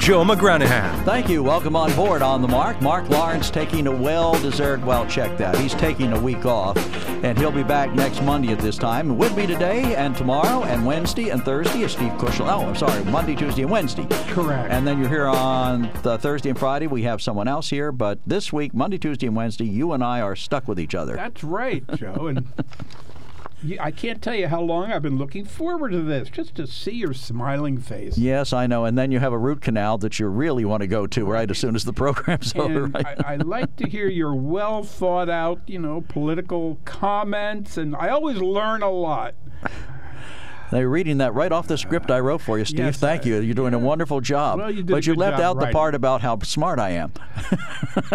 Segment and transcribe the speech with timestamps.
[0.00, 1.04] Joe McGranahan.
[1.04, 1.42] Thank you.
[1.42, 2.80] Welcome on board on the mark.
[2.80, 5.58] Mark Lawrence taking a well deserved, well, check that.
[5.58, 6.74] He's taking a week off,
[7.22, 9.18] and he'll be back next Monday at this time.
[9.18, 12.48] With me today and tomorrow and Wednesday and Thursday is Steve Cushel.
[12.48, 14.06] Oh, I'm sorry, Monday, Tuesday, and Wednesday.
[14.28, 14.72] Correct.
[14.72, 16.86] And then you're here on the Thursday and Friday.
[16.86, 20.22] We have someone else here, but this week, Monday, Tuesday, and Wednesday, you and I
[20.22, 21.14] are stuck with each other.
[21.14, 22.28] That's right, Joe.
[22.28, 22.64] And you,
[23.78, 26.92] I can't tell you how long I've been looking forward to this, just to see
[26.92, 28.16] your smiling face.
[28.16, 28.84] Yes, I know.
[28.84, 31.50] And then you have a root canal that you really want to go to right
[31.50, 32.86] as soon as the program's over.
[32.86, 33.06] Right?
[33.24, 38.08] I, I like to hear your well thought out, you know, political comments, and I
[38.08, 39.34] always learn a lot.
[40.70, 42.78] They're reading that right off the script I wrote for you, Steve.
[42.80, 43.40] Yes, Thank I- you.
[43.40, 44.58] You're doing a wonderful job.
[44.60, 47.12] Well, you but you left out the part about how smart I am.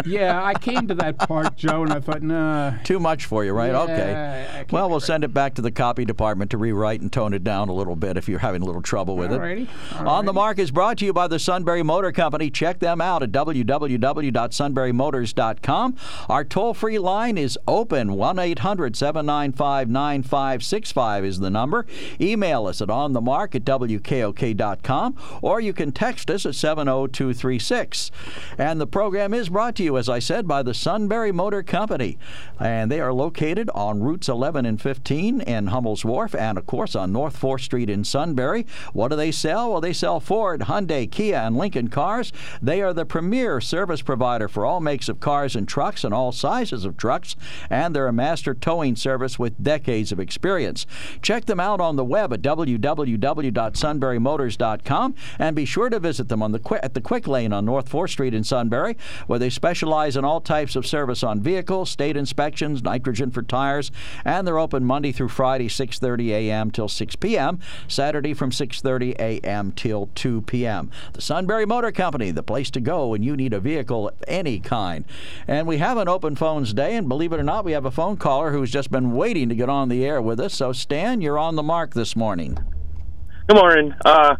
[0.05, 2.77] Yeah, I came to that part, Joe, and I thought, nah.
[2.83, 3.71] Too much for you, right?
[3.71, 4.65] Yeah, okay.
[4.71, 7.67] Well, we'll send it back to the copy department to rewrite and tone it down
[7.69, 9.69] a little bit if you're having a little trouble with Alrighty, it.
[9.97, 10.35] On the alrighty.
[10.35, 12.49] Mark is brought to you by the Sunbury Motor Company.
[12.49, 15.95] Check them out at www.sunburymotors.com.
[16.29, 21.85] Our toll free line is open 1 800 795 9565 is the number.
[22.21, 28.11] Email us at onthemark at wkok.com or you can text us at 70236.
[28.57, 32.17] And the program is brought to you, as I said, by the Sunbury Motor Company.
[32.59, 36.95] And they are located on routes 11 and 15 in Hummel's Wharf and, of course,
[36.95, 38.65] on North 4th Street in Sunbury.
[38.93, 39.71] What do they sell?
[39.71, 42.31] Well, they sell Ford, Hyundai, Kia, and Lincoln cars.
[42.61, 46.31] They are the premier service provider for all makes of cars and trucks and all
[46.31, 47.35] sizes of trucks,
[47.69, 50.85] and they're a master towing service with decades of experience.
[51.21, 56.51] Check them out on the web at www.sunburymotors.com and be sure to visit them on
[56.51, 60.25] the at the Quick Lane on North 4th Street in Sunbury, where they specialize in
[60.25, 63.91] all types of service on vehicles, state inspections, nitrogen for tires,
[64.23, 66.69] and they're open Monday through Friday, 6:30 a.m.
[66.71, 67.59] till 6 p.m.
[67.87, 69.71] Saturday from 6:30 a.m.
[69.71, 70.91] till 2 p.m.
[71.13, 74.59] The Sunbury Motor Company, the place to go when you need a vehicle of any
[74.59, 75.05] kind.
[75.47, 77.91] And we have an open phones day, and believe it or not, we have a
[77.91, 80.53] phone caller who's just been waiting to get on the air with us.
[80.53, 82.24] So Stan, you're on the mark this morning.
[82.25, 82.57] Good morning.
[83.47, 83.93] Good morning.
[84.03, 84.35] Uh,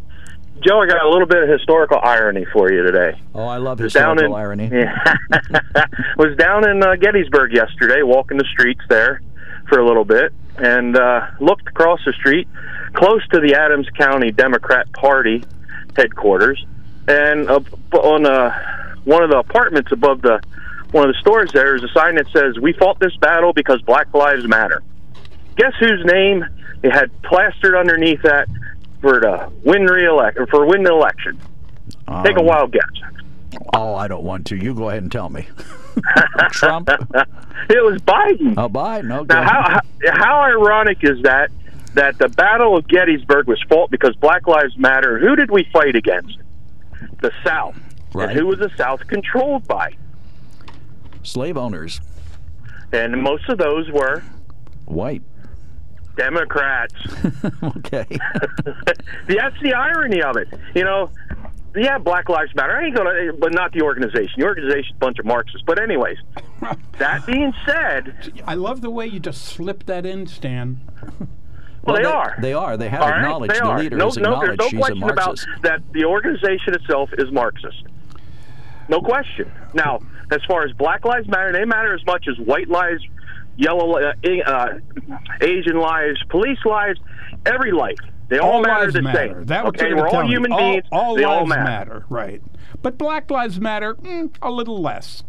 [0.62, 3.14] Joe, I got a little bit of historical irony for you today.
[3.36, 4.70] Oh, I love Was down historical in, irony.
[4.74, 5.16] Yeah.
[6.18, 9.22] was down in uh, Gettysburg yesterday, walking the streets there
[9.70, 12.48] for a little bit, and uh, looked across the street,
[12.94, 15.44] close to the Adams County Democrat Party
[15.96, 16.66] headquarters,
[17.08, 17.60] and uh,
[17.94, 20.42] on uh, one of the apartments above the
[20.90, 23.80] one of the stores there is a sign that says, "We fought this battle because
[23.84, 24.82] Black Lives Matter."
[25.58, 26.44] Guess whose name
[26.84, 28.48] it had plastered underneath that
[29.02, 31.40] for the win re-elect or for win the election?
[32.24, 32.82] Take a Um, wild guess.
[33.74, 34.56] Oh, I don't want to.
[34.58, 35.48] You go ahead and tell me.
[36.52, 36.90] Trump?
[36.90, 38.56] It was Biden.
[38.58, 39.12] Oh, Biden.
[39.16, 39.34] Okay.
[39.34, 41.50] Now, how, how how ironic is that?
[41.94, 45.18] That the Battle of Gettysburg was fought because Black Lives Matter.
[45.20, 46.38] Who did we fight against?
[47.22, 47.78] The South.
[48.14, 48.30] Right.
[48.30, 49.94] And who was the South controlled by?
[51.24, 52.02] Slave owners,
[52.92, 54.22] And most of those were
[54.86, 55.24] white.
[56.16, 56.96] Democrats.
[57.64, 58.06] okay.
[59.28, 60.48] That's the irony of it.
[60.74, 61.12] You know,
[61.76, 62.78] yeah, Black Lives Matter.
[62.78, 64.34] I ain't gonna, but not the organization.
[64.38, 65.64] The organization's a bunch of Marxists.
[65.66, 66.18] But anyways,
[67.00, 70.80] that being said, I love the way you just slipped that in, Stan.
[71.84, 72.36] well, they, they, are.
[72.40, 72.78] They are.
[72.78, 73.54] They have All right, acknowledged.
[73.54, 73.80] they the are.
[73.80, 75.48] leader no, has no, there's no she's a question about Marxist.
[75.64, 75.82] that.
[75.92, 77.84] The organization itself is Marxist.
[78.88, 79.52] No question.
[79.74, 80.00] Now,
[80.32, 83.04] as far as Black Lives Matter, they matter as much as white lives,
[83.58, 84.14] yellow, uh,
[84.46, 84.68] uh,
[85.42, 87.00] Asian lives, police lives,
[87.46, 87.98] every life.
[88.28, 89.34] They all, all matter lives the matter.
[89.36, 89.46] same.
[89.46, 90.84] That what okay, you're we're all human all, beings.
[90.92, 92.06] All they lives all matter.
[92.10, 92.42] right?
[92.82, 95.24] But Black Lives Matter, mm, a little less.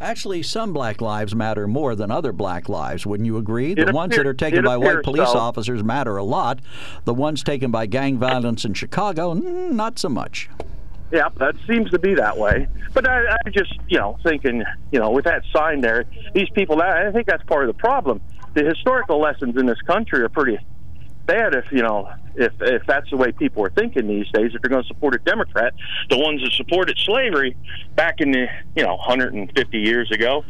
[0.00, 3.04] Actually, some black lives matter more than other black lives.
[3.04, 3.74] Wouldn't you agree?
[3.74, 5.38] The It ones that are taken by white police so.
[5.38, 6.60] officers matter a lot.
[7.04, 10.48] The ones taken by gang violence in Chicago, mm, not so much.
[11.12, 12.68] Yeah, that seems to be that way.
[12.94, 14.62] But I, I just, you know, thinking,
[14.92, 16.04] you know, with that sign there,
[16.34, 18.20] these people, I think that's part of the problem.
[18.54, 20.58] The historical lessons in this country are pretty
[21.26, 24.52] bad if you know if if that's the way people are thinking these days.
[24.54, 25.74] If they're going to support a Democrat,
[26.08, 27.56] the ones that supported slavery
[27.94, 30.44] back in the you know 150 years ago.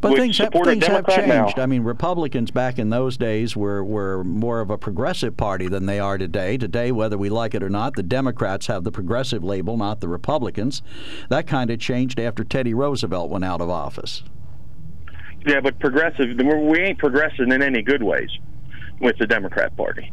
[0.00, 1.44] But things have, things have Democrat now.
[1.46, 1.58] changed.
[1.58, 5.86] I mean, Republicans back in those days were, were more of a progressive party than
[5.86, 6.56] they are today.
[6.56, 10.08] Today, whether we like it or not, the Democrats have the progressive label, not the
[10.08, 10.82] Republicans.
[11.30, 14.22] That kind of changed after Teddy Roosevelt went out of office.
[15.46, 18.30] Yeah, but progressive, we're- ain't progressing in any good ways
[19.00, 20.12] with the Democrat Party.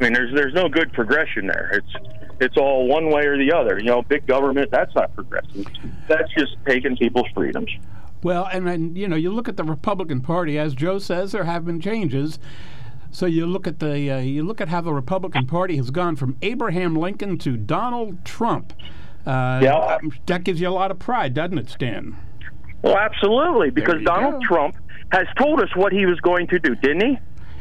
[0.00, 1.70] I mean, there's there's no good progression there.
[1.74, 2.06] It's
[2.40, 3.78] it's all one way or the other.
[3.78, 5.66] You know, big government that's not progressive.
[6.08, 7.70] That's just taking people's freedoms.
[8.22, 10.58] Well, and then you know, you look at the Republican Party.
[10.58, 12.38] As Joe says, there have been changes.
[13.12, 16.16] So you look at the uh, you look at how the Republican Party has gone
[16.16, 18.72] from Abraham Lincoln to Donald Trump.
[19.26, 19.98] Uh, Yeah.
[20.26, 22.16] that gives you a lot of pride, doesn't it, Stan?
[22.82, 24.46] Well, absolutely, because Donald go.
[24.46, 24.76] Trump
[25.12, 27.18] has told us what he was going to do, didn't he?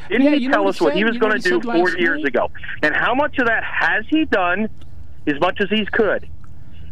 [0.09, 2.49] Didn't Yeah, he tell us what he was going to do four years ago?
[2.81, 4.69] And how much of that has he done?
[5.27, 6.27] As much as he could,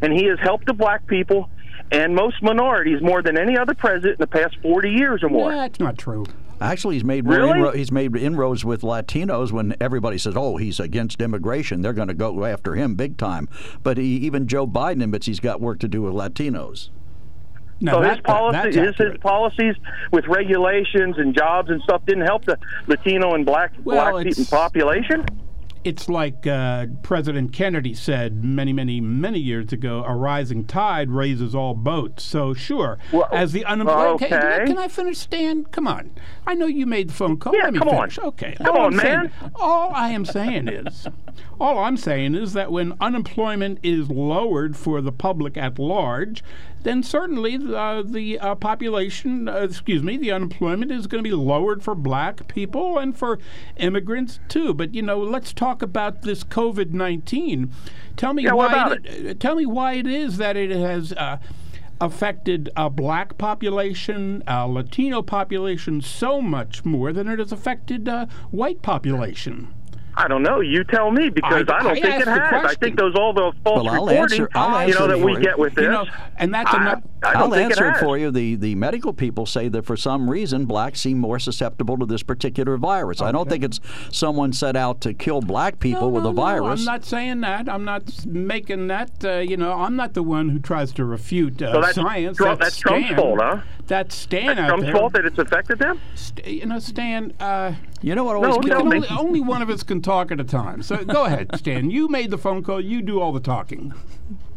[0.01, 1.49] and he has helped the black people
[1.91, 5.51] and most minorities more than any other president in the past 40 years or more.
[5.51, 6.25] That's not true.
[6.59, 7.59] Actually, he's made more Really?
[7.59, 11.83] inro- he's made inroads with Latinos when everybody says, "Oh, he's against immigration.
[11.83, 13.47] They're going to go after him big time."
[13.83, 16.89] But he, even Joe Biden admits he's got work to do with Latinos.
[17.79, 19.75] No, So that, his policy, that's his, his policies
[20.11, 22.57] with regulations and jobs and stuff didn't help the
[22.87, 25.25] Latino and black Well, black people population.
[25.83, 31.55] It's like uh, President Kennedy said many, many, many years ago: "A rising tide raises
[31.55, 34.19] all boats." So, sure, Well, as the unemployed.
[34.19, 34.65] Can, okay.
[34.65, 35.63] can I finish, Stan?
[35.65, 36.11] Come on.
[36.45, 37.55] I know you made the phone call.
[37.55, 38.09] Yeah, Let me come on.
[38.17, 38.55] Okay.
[38.57, 39.51] Come all on, I'm saying- man.
[39.55, 41.07] all I am saying is,
[41.59, 46.43] all I'm saying is that when unemployment is lowered for the public at large,
[46.83, 51.35] then certainly uh, the uh, population, uh, excuse me, the unemployment is going to be
[51.35, 53.39] lowered for black people and for
[53.77, 54.73] immigrants too.
[54.73, 57.71] But you know, let's talk about this COVID nineteen.
[58.15, 58.97] Tell me Yeah, why.
[59.03, 61.13] it, uh, tell me why it is that it has.
[61.13, 61.37] Uh,
[61.99, 68.27] affected a black population, a Latino population so much more than it has affected uh,
[68.51, 69.73] white population.
[70.19, 70.61] I don't know.
[70.61, 72.65] You tell me because I- I, don't I think it the has.
[72.65, 75.35] I think those all those false Well, I'll reporting, answer- I'll you know, that we
[75.35, 75.83] for get with this.
[75.83, 76.05] You know,
[76.37, 77.03] and that's I, enough.
[77.23, 78.31] I don't I'll answer it, it, for you.
[78.31, 82.23] The the medical people say that for some reason blacks seem more susceptible to this
[82.23, 83.21] particular virus.
[83.21, 83.79] I don't think it's
[84.11, 86.79] someone set out to kill black people No, with no, a no, virus.
[86.81, 87.69] I'm not saying that.
[87.69, 89.11] I'm not making that.
[89.23, 92.37] Uh, you know, I'm not the one who tries to refute uh, So that's science.
[92.37, 93.61] Trump- that's Trump's fault, huh?
[93.87, 94.93] That's Stan That's out Trump's there.
[94.93, 95.99] fault that it's affected them.
[96.15, 97.33] St- you know, Stan.
[97.39, 98.99] Uh, you know what always No, gets tell me?
[98.99, 99.07] me.
[99.07, 100.81] only, only one of us can talk at a time.
[100.81, 101.89] So go ahead, Stan.
[101.89, 102.81] You made the phone call.
[102.81, 103.93] You do all the talking.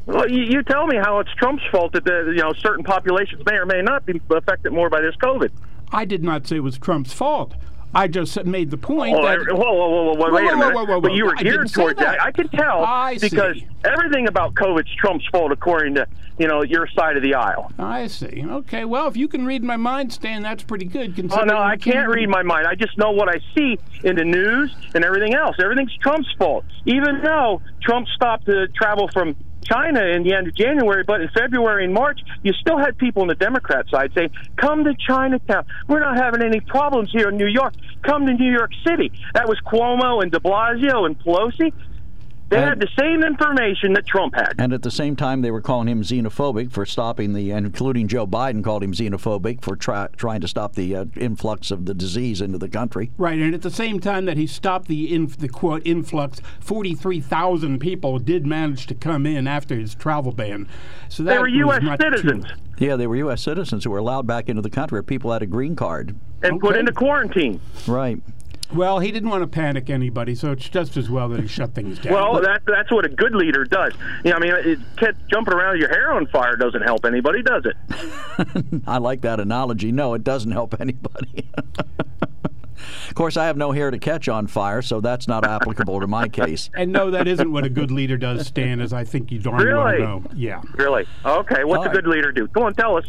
[0.06, 3.42] Well, you, you tell me how it's Trump's fault that the, you know certain populations
[3.46, 5.50] may or may not be affected more by this COVID.
[5.92, 7.54] I did not say it was Trump's fault.
[7.92, 9.38] I just made the point Oh, that.
[9.52, 10.74] whoa, whoa, whoa, whoa, whoa, wait whoa, a minute.
[10.74, 12.22] whoa, whoa, But you were geared towards that.
[12.22, 12.86] I can tell
[13.20, 16.06] because everything about COVID's Trump's fault, according to
[16.38, 17.70] you know your side of the aisle.
[17.78, 18.44] I see.
[18.48, 18.84] Okay.
[18.84, 21.18] Well, if you can read my mind, Stan, that's pretty good.
[21.32, 22.66] Oh no, I can't read my mind.
[22.66, 25.56] I just know what I see in the news and everything else.
[25.62, 26.64] Everything's Trump's fault.
[26.86, 29.34] Even though Trump stopped the travel from
[29.64, 33.22] China in the end of January, but in February and March, you still had people
[33.22, 35.64] on the Democrat side saying, "Come to Chinatown.
[35.88, 37.74] We're not having any problems here in New York.
[38.02, 41.72] Come to New York City." That was Cuomo and De Blasio and Pelosi.
[42.50, 44.54] They And- had the same information that Trump had.
[44.58, 48.08] And at the same time, they were calling him xenophobic for stopping the, and including
[48.08, 51.94] Joe Biden called him xenophobic for try, trying to stop the uh, influx of the
[51.94, 53.12] disease into the country.
[53.16, 56.94] Right, and at the same time that he stopped the in, the quote influx, forty
[56.94, 60.66] three thousand people did manage to come in after his travel ban.
[61.08, 61.82] So that They were U.S.
[62.00, 62.56] citizens True.
[62.78, 63.42] Yeah, they were U.S.
[63.42, 65.04] citizens who were allowed back into the country.
[65.04, 66.16] People had a green card.
[66.42, 67.60] and put into quarantine.
[67.86, 68.18] Right.
[68.72, 71.74] Well, he didn't want to panic anybody, so it's just as well that he shut
[71.74, 72.12] things down.
[72.14, 73.94] Well, that, that's what a good leader does.
[74.24, 77.04] You know, I mean, it, it, jumping around with your hair on fire doesn't help
[77.04, 78.82] anybody, does it?
[78.86, 79.90] I like that analogy.
[79.90, 81.48] No, it doesn't help anybody.
[83.08, 86.06] of course, I have no hair to catch on fire, so that's not applicable to
[86.06, 86.70] my case.
[86.76, 89.56] and no, that isn't what a good leader does, Stan, as I think you darn
[89.56, 89.98] well Really?
[89.98, 90.22] know.
[90.34, 90.62] Yeah.
[90.74, 91.06] Really?
[91.24, 91.64] Okay.
[91.64, 91.94] What's All a right.
[91.94, 92.46] good leader do?
[92.48, 93.04] Go on, tell us.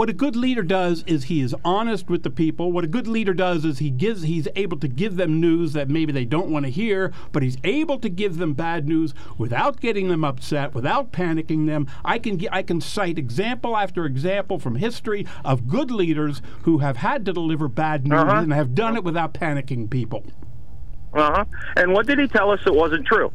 [0.00, 2.72] What a good leader does is he is honest with the people.
[2.72, 5.90] What a good leader does is he gives he's able to give them news that
[5.90, 9.78] maybe they don't want to hear, but he's able to give them bad news without
[9.78, 11.86] getting them upset, without panicking them.
[12.02, 16.96] I can I can cite example after example from history of good leaders who have
[16.96, 18.36] had to deliver bad news Uh-huh.
[18.38, 20.24] and have done it without panicking people.
[21.12, 21.44] Uh huh.
[21.76, 23.30] And what did he tell us that wasn't true?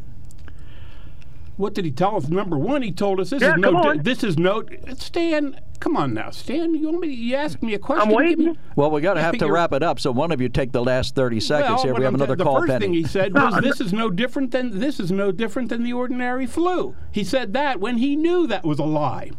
[1.57, 2.27] What did he tell us?
[2.27, 3.93] Number one, he told us this Yeah, is no.
[3.97, 4.63] This is no.
[4.97, 6.73] Stan, Come on now, Stan.
[6.73, 7.09] You want me?
[7.09, 8.15] You asked me a question.
[8.15, 10.41] I'm Give me- Well, we're going to have to wrap it up, so one of
[10.41, 11.93] you take the last 30 seconds Well, here.
[11.93, 12.91] We have I'm another the call first pending.
[12.91, 15.93] thing he said was, "This is no different than this is no different than the
[15.93, 19.31] ordinary flu." He said that when he knew that was a lie.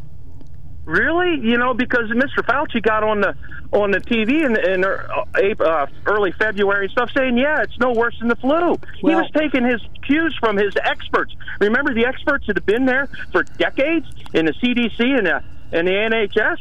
[0.84, 1.40] Really?
[1.40, 2.44] You know, because Mr.
[2.44, 3.34] Fauci got on the
[3.72, 7.76] on the TV in, in uh, April, uh, early February and stuff, saying, "Yeah, it's
[7.80, 11.34] no worse than the flu." he was taking his cues from his experts.
[11.60, 15.86] Remember the experts that have been there for decades in the CDC and the and
[15.86, 16.58] the NHS.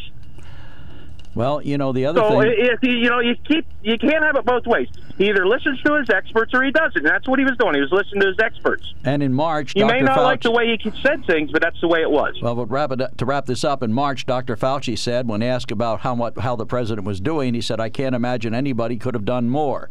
[1.33, 2.51] Well, you know, the other So thing.
[2.81, 4.87] you, you know, you keep you can't have it both ways.
[5.17, 6.97] He either listens to his experts or he doesn't.
[6.97, 7.75] And that's what he was doing.
[7.75, 8.93] He was listening to his experts.
[9.05, 9.93] and in March, You Dr.
[9.93, 10.23] may not Fauci.
[10.23, 12.35] like the way he said things, but that's the way it was.
[12.41, 14.55] Well, but wrap it to wrap this up, in March, Dr.
[14.57, 17.89] Fauci said, when asked about how much, how the president was doing, he said, "I
[17.89, 19.89] can't imagine anybody could have done more,"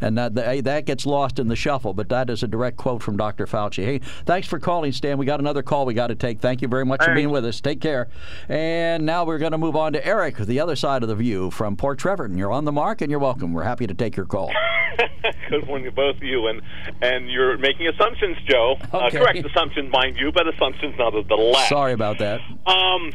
[0.00, 1.92] and that that gets lost in the shuffle.
[1.94, 3.46] But that is a direct quote from Dr.
[3.46, 3.84] Fauci.
[3.84, 5.18] Hey, thanks for calling, Stan.
[5.18, 6.40] We got another call we got to take.
[6.40, 7.18] Thank you very much for Thanks.
[7.18, 7.60] being with us.
[7.60, 8.08] Take care.
[8.48, 11.50] And now we're going to move on to Eric, the other side of the view
[11.50, 12.38] from Port Trevorton.
[12.38, 13.52] You're on the mark, and you're welcome.
[13.52, 14.50] We're happy to take your call.
[15.50, 16.62] Good morning to both of you, and
[17.00, 18.76] and you're making assumptions, Joe.
[18.92, 21.68] Uh, correct assumptions, mind you, but assumptions nonetheless.
[21.68, 22.40] Sorry about that.
[22.66, 23.12] Um,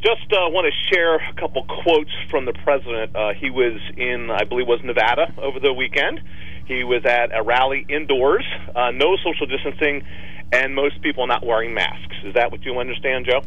[0.00, 3.16] just uh, want to share a couple quotes from the president.
[3.16, 6.20] Uh, he was in, I believe, was Nevada over the weekend.
[6.66, 8.44] He was at a rally indoors,
[8.76, 10.04] uh, no social distancing,
[10.52, 12.14] and most people not wearing masks.
[12.24, 13.42] Is that what you understand, Joe?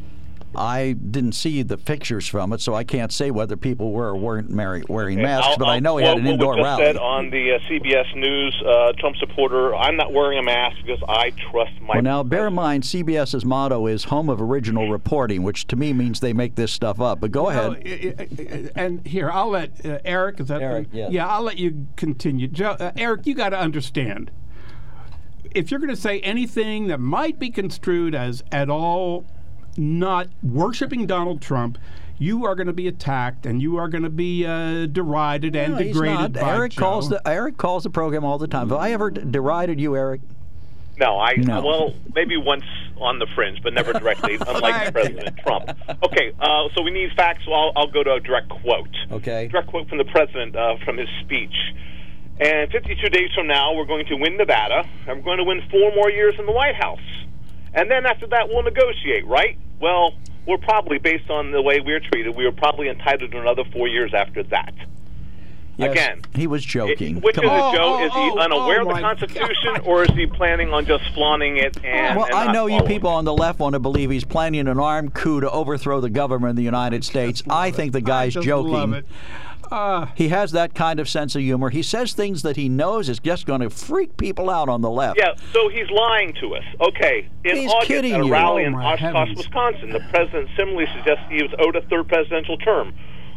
[0.55, 4.17] I didn't see the pictures from it, so I can't say whether people were or
[4.17, 5.47] weren't mar- wearing Okay, masks.
[5.51, 6.85] I'll- but I I'll know he had quote an indoor what was just rally.
[6.93, 9.73] said on the uh, CBS News uh, Trump supporter.
[9.75, 11.95] I'm not wearing a mask because I trust my.
[11.95, 15.93] Well, now bear in mind, CBS's motto is "Home of Original Reporting," which to me
[15.93, 17.19] means they make this stuff up.
[17.21, 17.71] But go Oh, ahead.
[17.85, 20.39] i- i- i- and here, I'll let uh, Eric.
[20.41, 21.11] Is that Eric, yes.
[21.11, 22.47] Yeah, I'll let you continue.
[22.47, 24.31] Joe, uh, Eric, you got to understand.
[25.53, 29.25] If you're going to say anything that might be construed as at all
[29.77, 31.77] not worshiping Donald Trump,
[32.17, 35.73] you are going to be attacked and you are going to be uh, derided and
[35.73, 36.79] No, degraded by Eric Joe.
[36.81, 38.69] calls the Eric calls the program all the time.
[38.69, 40.21] Have I ever derided you, Eric?
[40.99, 41.61] No, I No.
[41.65, 42.63] well maybe once
[42.99, 45.71] on the fringe, but never directly, unlike President Trump.
[46.03, 47.43] Okay, uh, so we need facts.
[47.45, 48.95] So I'll, I'll go to a direct quote.
[49.11, 49.47] Okay.
[49.47, 51.55] Direct quote from the president uh, from his speech.
[52.39, 55.61] And 52 days from now, we're going to win Nevada, and we're going to win
[55.71, 56.99] four more years in the White House.
[57.73, 59.57] And then after that, we'll negotiate, right?
[59.79, 60.13] Well,
[60.45, 63.87] we're probably, based on the way we're treated, we are probably entitled to another four
[63.87, 64.73] years after that.
[65.77, 66.21] Yes, Again.
[66.35, 67.21] he was joking.
[67.21, 67.73] Which Come is on.
[67.73, 67.95] it, Joe?
[67.97, 69.87] Oh, is he oh, unaware oh of the Constitution, God.
[69.87, 72.17] or is he planning on just flaunting it and?
[72.17, 72.87] well, and I know you following?
[72.87, 76.09] people on the left want to believe he's planning an armed coup to overthrow the
[76.09, 77.41] government of the United States.
[77.49, 79.03] I think the guy's I just joking.
[79.71, 80.11] Love it.
[80.11, 81.69] Uh, He has that kind of sense of humor.
[81.69, 84.89] He says things that he knows is just going to freak people out on the
[84.89, 85.17] left.
[85.17, 86.63] Yeah, so he's lying to us.
[86.81, 88.31] Okay, in He's August kidding at a you.
[88.31, 89.37] rally Oh, in my Oshkosh, heavens.
[89.37, 92.93] Wisconsin, the president similarly suggested he was owed a third presidential term.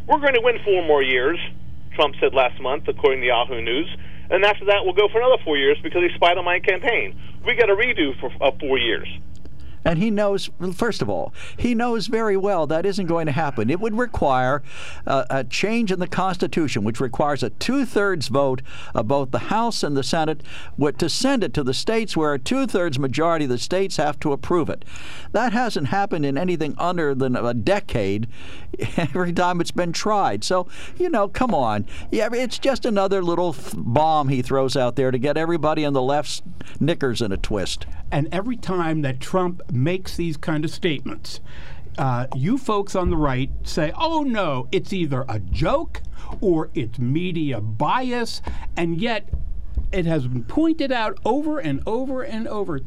[0.06, 1.38] We're going to win four more years,
[1.94, 3.88] Trump said last month, according to Yahoo News.
[4.30, 7.18] And after that, we'll go for another four years because he spied on my campaign.
[7.46, 9.06] We got a redo for uh, four years.
[9.84, 13.70] And he knows, first of all, he knows very well that isn't going to happen.
[13.70, 14.62] It would require
[15.06, 18.62] uh, a change in the Constitution, which requires a two thirds vote
[18.94, 20.42] of both the House and the Senate
[20.98, 24.18] to send it to the states where a two thirds majority of the states have
[24.20, 24.84] to approve it.
[25.32, 28.28] That hasn't happened in anything under than a decade
[28.96, 30.44] every time it's been tried.
[30.44, 30.66] So,
[30.98, 31.86] you know, come on.
[32.10, 35.92] Yeah, it's just another little th- bomb he throws out there to get everybody on
[35.92, 36.42] the left's
[36.80, 37.86] knickers in a twist.
[38.10, 41.40] and every time that Trump makes these kind of statements,
[41.98, 46.02] uh, you folks on the right say, "Oh no, it's either a joke
[46.40, 48.42] or it's media bias,"
[48.76, 49.28] and yet
[49.92, 52.80] it has been pointed out over and over and over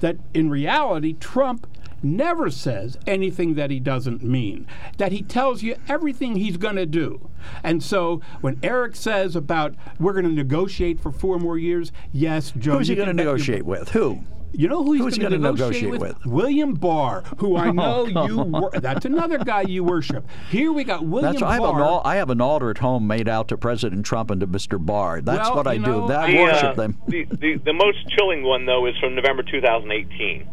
[0.00, 1.66] that in reality, Trump
[2.02, 4.66] never says anything that he doesn't mean,
[4.98, 7.30] that he tells you everything he's going to do.
[7.62, 12.52] And so when Eric says about we're going to negotiate for four more years, yes,
[12.58, 12.78] Joe.
[12.78, 13.90] Who's he you going to negotiate with?
[13.90, 14.20] Who?
[14.54, 16.24] You know who he's Who's he going to gonna negotiate, negotiate with?
[16.24, 16.32] with?
[16.32, 18.36] William Barr, who I know Oh, you.
[18.38, 20.26] Wor- that's another guy you worship.
[20.50, 22.02] Here we got William That's I have, an, Barr.
[22.04, 24.84] I have an altar at home made out to President Trump and to Mr.
[24.84, 25.20] Barr.
[25.20, 25.90] That's Well, what I you do.
[25.90, 26.98] know, That The, worship uh, them.
[27.08, 30.48] The, the, the most chilling one, though, is from November 2018,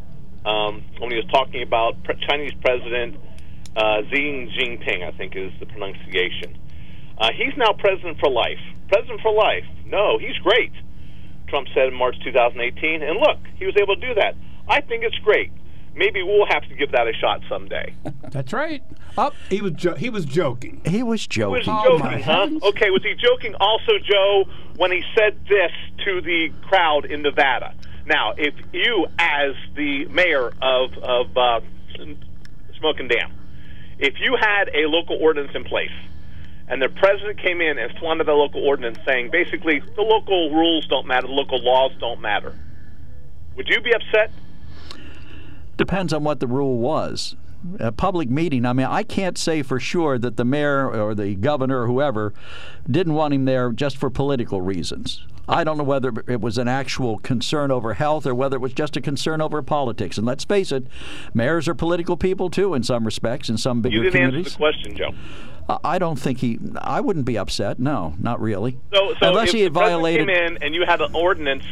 [0.45, 3.17] um, when he was talking about pre- Chinese President
[3.75, 6.57] uh, Xi Jinping, I think is the pronunciation.
[7.17, 8.59] Uh, he's now president for life.
[8.89, 9.63] President for life.
[9.85, 10.71] No, he's great.
[11.51, 14.33] Trump said in March 2018, and look, he was able to do that.
[14.67, 15.51] I think it's great.
[15.93, 17.93] Maybe we'll have to give that a shot someday.
[18.31, 18.81] That's right.
[19.17, 20.81] Up, he was jo- he was joking.
[20.85, 21.63] He was Was joking.
[21.65, 22.39] he Oh, my joking, huh?
[22.39, 22.63] heavens.
[22.63, 24.45] Okay, was he joking also, Joe,
[24.77, 25.71] when he said this
[26.05, 27.75] to the crowd in Nevada?
[28.05, 31.59] Now, if you, as the mayor of, of uh,
[31.99, 33.33] Shamokin Dam,
[33.99, 35.91] If you had a local ordinance in place,
[36.71, 40.87] and the president came in and flaunted the local ordinance, saying basically the local rules
[40.87, 42.57] don't matter, the local laws don't matter,
[43.55, 44.31] would you be upset?
[45.75, 47.35] Depends on what the rule was.
[47.79, 51.35] A public meeting, I mean, I can't say for sure that the mayor or the
[51.35, 52.33] governor or whoever
[52.89, 55.23] didn't want him there just for political reasons.
[55.47, 58.73] I don't know whether it was an actual concern over health or whether it was
[58.73, 60.17] just a concern over politics.
[60.17, 60.87] And let's face it,
[61.33, 64.45] mayors are political people too, in some respects, in some bigger You didn't communities.
[64.47, 65.11] answer the question, Joe.
[65.83, 66.59] I- don't think he.
[66.77, 67.79] I wouldn't be upset.
[67.79, 68.77] No, not really.
[68.93, 70.27] So, so Unless he had the violated.
[70.27, 71.63] came in and you had an ordinance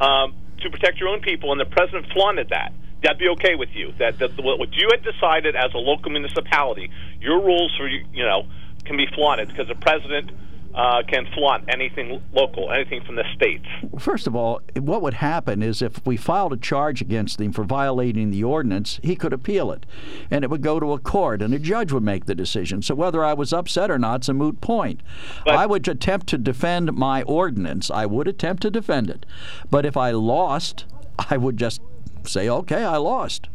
[0.00, 3.70] um, to protect your own people, and the president flaunted that, that'd be okay with
[3.74, 3.92] you.
[3.98, 6.90] That, that what what you had decided as a local municipality,
[7.20, 8.46] your rules for you, you know,
[8.84, 10.30] can be flaunted because the president
[10.74, 13.66] uh, can flaunt anything local, anything from the states.
[13.98, 17.64] First of all, what would happen is if we filed a charge against him for
[17.64, 19.84] violating the ordinance, he could appeal it.
[20.30, 22.82] And it would go to a court, and a judge would make the decision.
[22.82, 25.02] So whether I was upset or not is a moot point.
[25.44, 27.90] But- I would attempt to defend my ordinance.
[27.90, 29.26] I would attempt to defend it.
[29.70, 30.84] But if I lost,
[31.30, 31.80] I would just
[32.24, 33.48] say, okay, I lost.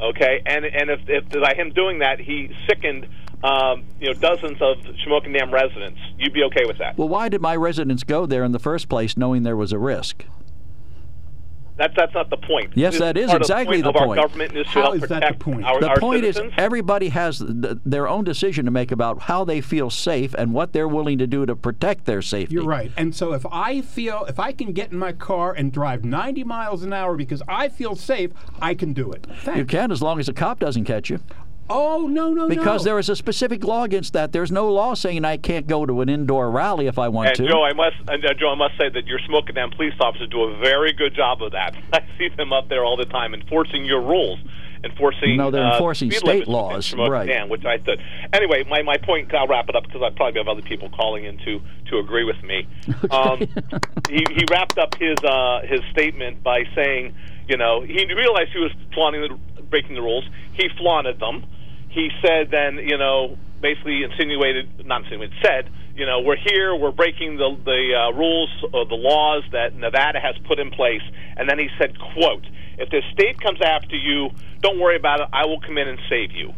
[0.00, 3.06] Okay, and and if, if by him doing that, he sickened.
[3.42, 5.98] Um, you know, dozens of Shamokin Dam residents.
[6.18, 6.98] You'd be okay with that?
[6.98, 9.78] Well, why did my residents go there in the first place knowing there was a
[9.78, 10.24] risk?
[11.78, 12.72] That's that's not the point.
[12.74, 14.04] Yes, This that is part exactly the the point.
[14.08, 14.18] point.
[14.20, 15.64] Our government is to help is that the protect point?
[15.64, 16.48] our, The our point citizens.
[16.48, 20.52] is, everybody has th- their own decision to make about how they feel safe and
[20.52, 22.56] what they're willing to do to protect their safety.
[22.56, 22.92] You're right.
[22.98, 26.44] And so if I feel, if I can get in my car and drive 90
[26.44, 28.30] miles an hour because I feel safe,
[28.60, 29.26] I can do it.
[29.38, 29.56] Thanks.
[29.58, 31.20] You can as long as a cop doesn't catch you.
[31.70, 32.90] Oh, no, no, Because no.
[32.90, 34.32] there is a specific law against that.
[34.32, 37.36] There's no law saying I can't go to an indoor rally if I want And
[37.38, 37.48] to.
[37.48, 40.28] Joe, I must, and uh, Joe, I must say that your Shamokin Dam police officers
[40.30, 41.76] do a very good job of that.
[41.92, 44.40] I see them up there all the time enforcing your rules,
[44.82, 45.36] enforcing.
[45.36, 47.26] No, they're uh, enforcing speed state laws, right.
[47.26, 48.02] Dam, which I said.
[48.32, 49.32] Anyway, my, my point.
[49.32, 51.60] I'll wrap it up because I probably have other people calling in to
[51.90, 52.66] to agree with me.
[53.10, 53.38] Um,
[54.08, 57.14] he he wrapped up his uh, his statement by saying,
[57.48, 60.24] you know, he realized he was flaunting the, breaking the rules.
[60.54, 61.44] He flaunted them.
[61.90, 66.92] He said then, you know, basically insinuated, not insinuated, said, you know, we're here, we're
[66.92, 71.02] breaking the the uh, rules or the laws that Nevada has put in place,
[71.36, 72.46] and then he said, quote,
[72.78, 75.28] if the state comes after you, don't worry about it.
[75.32, 76.54] I will come in and save you.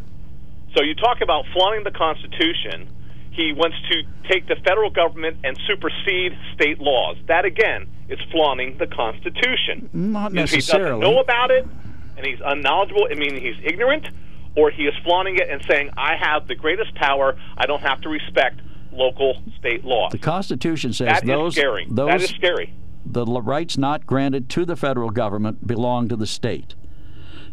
[0.75, 2.87] So you talk about flaunting the Constitution.
[3.31, 7.17] He wants to take the federal government and supersede state laws.
[7.27, 9.89] That again is flaunting the Constitution.
[9.91, 11.01] Not If he necessarily.
[11.01, 11.67] doesn't know about it,
[12.15, 14.07] and he's unknowledgeable, I mean he's ignorant,
[14.55, 17.35] or he is flaunting it and saying, "I have the greatest power.
[17.57, 18.61] I don't have to respect
[18.91, 20.07] local state law.
[20.11, 21.87] the Constitution says That is those scary.
[21.89, 22.73] those that is scary.
[23.05, 26.75] the rights not granted to the federal government belong to the state.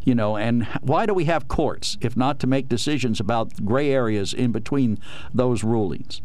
[0.05, 3.91] You know, and why do we have courts if not to make decisions about gray
[3.93, 4.99] areas in between
[5.33, 6.21] those rulings?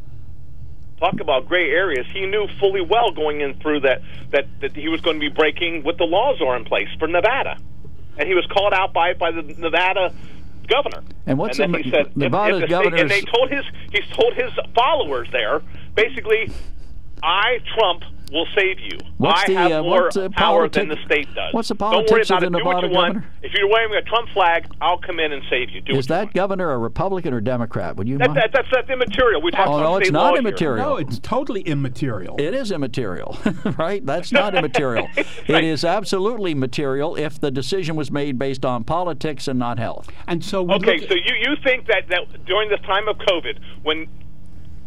[0.99, 2.05] talk about gray areas.
[2.13, 5.33] He knew fully well going in through that that that he was going to be
[5.33, 7.57] breaking what the laws are in place for Nevada,
[8.17, 10.13] and he was called out by by the Nevada
[10.67, 11.01] governor.
[11.25, 14.07] And what's then the- he said, if- Nevada if the and they told his he's
[14.15, 15.61] told his followers there
[15.95, 16.51] basically,
[17.23, 18.97] I Trump will save you.
[19.17, 21.53] What's I the, have uh, more what's the power than the state does.
[21.53, 22.59] what's the Don't worry politics of about the it.
[22.59, 23.25] Do what Nevada you want.
[23.43, 25.81] If you're wearing a Trump flag, I'll come in and save you.
[25.81, 27.95] Do Is what you that governor a Republican or Democrat?
[27.97, 28.37] Would you That, mind?
[28.41, 29.41] that, that's that's immaterial.
[29.41, 30.39] We talk Oh, about no, it's not law here.
[30.39, 30.89] immaterial.
[30.89, 32.35] No, it's totally immaterial.
[32.39, 33.37] It is immaterial,
[33.77, 34.05] right?
[34.05, 35.07] That's not immaterial.
[35.15, 35.63] It Right.
[35.63, 40.09] is absolutely material if the decision was made based on politics and not health.
[40.27, 43.59] And so Okay, look so you, you think that, that during this time of COVID,
[43.83, 44.07] when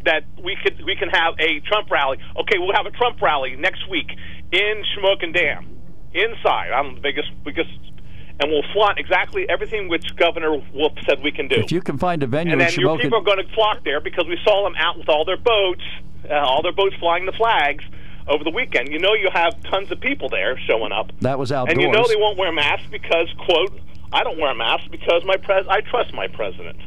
[0.04, 2.18] that we could we can have a Trump rally?
[2.40, 4.10] Okay, we'll have a Trump rally next week
[4.52, 5.66] in Shamokin Dam,
[6.14, 6.70] inside.
[6.72, 7.70] I'm the biggest biggest,
[8.40, 11.56] and we'll flaunt exactly everything which Governor Wolf said we can do.
[11.56, 14.00] If you can find a venue and then your people are going to flock there
[14.00, 15.82] because we saw them out with all their boats,
[16.30, 17.84] uh, all their boats flying the flags
[18.26, 18.88] over the weekend.
[18.92, 21.10] You know, you have tons of people there showing up.
[21.20, 21.72] that was outdoors.
[21.74, 23.80] And you know they won't wear masks because, quote,
[24.12, 26.78] I don't wear a mask because my pres- I trust my president.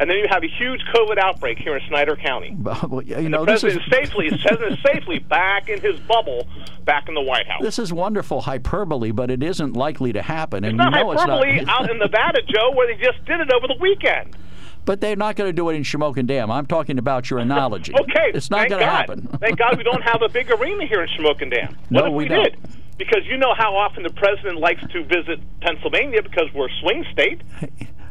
[0.00, 2.56] And then you have a huge COVID outbreak here in Snyder County.
[2.88, 5.80] Well, you the know, this is president is safely, the president is safely back in
[5.80, 6.48] his bubble,
[6.84, 7.62] back in the White House.
[7.62, 11.12] this is wonderful hyperbole, but it isn't likely to happen, and it's not you know
[11.12, 11.82] hyperbole it's not.
[11.82, 14.34] out in Nevada, Joe, where they just did it over the weekend.
[14.86, 16.50] but they're not going to do it in Shamokin Dam.
[16.50, 17.92] I'm talking about your analogy.
[17.94, 19.26] Okay, it's not going to happen.
[19.40, 21.76] thank God we don't have a big arena here in Shamokin Dam.
[21.90, 22.44] No, if we we, don't.
[22.44, 22.56] did?
[22.96, 27.04] Because you know how often the president likes to visit Pennsylvania because we're a swing
[27.12, 27.42] state.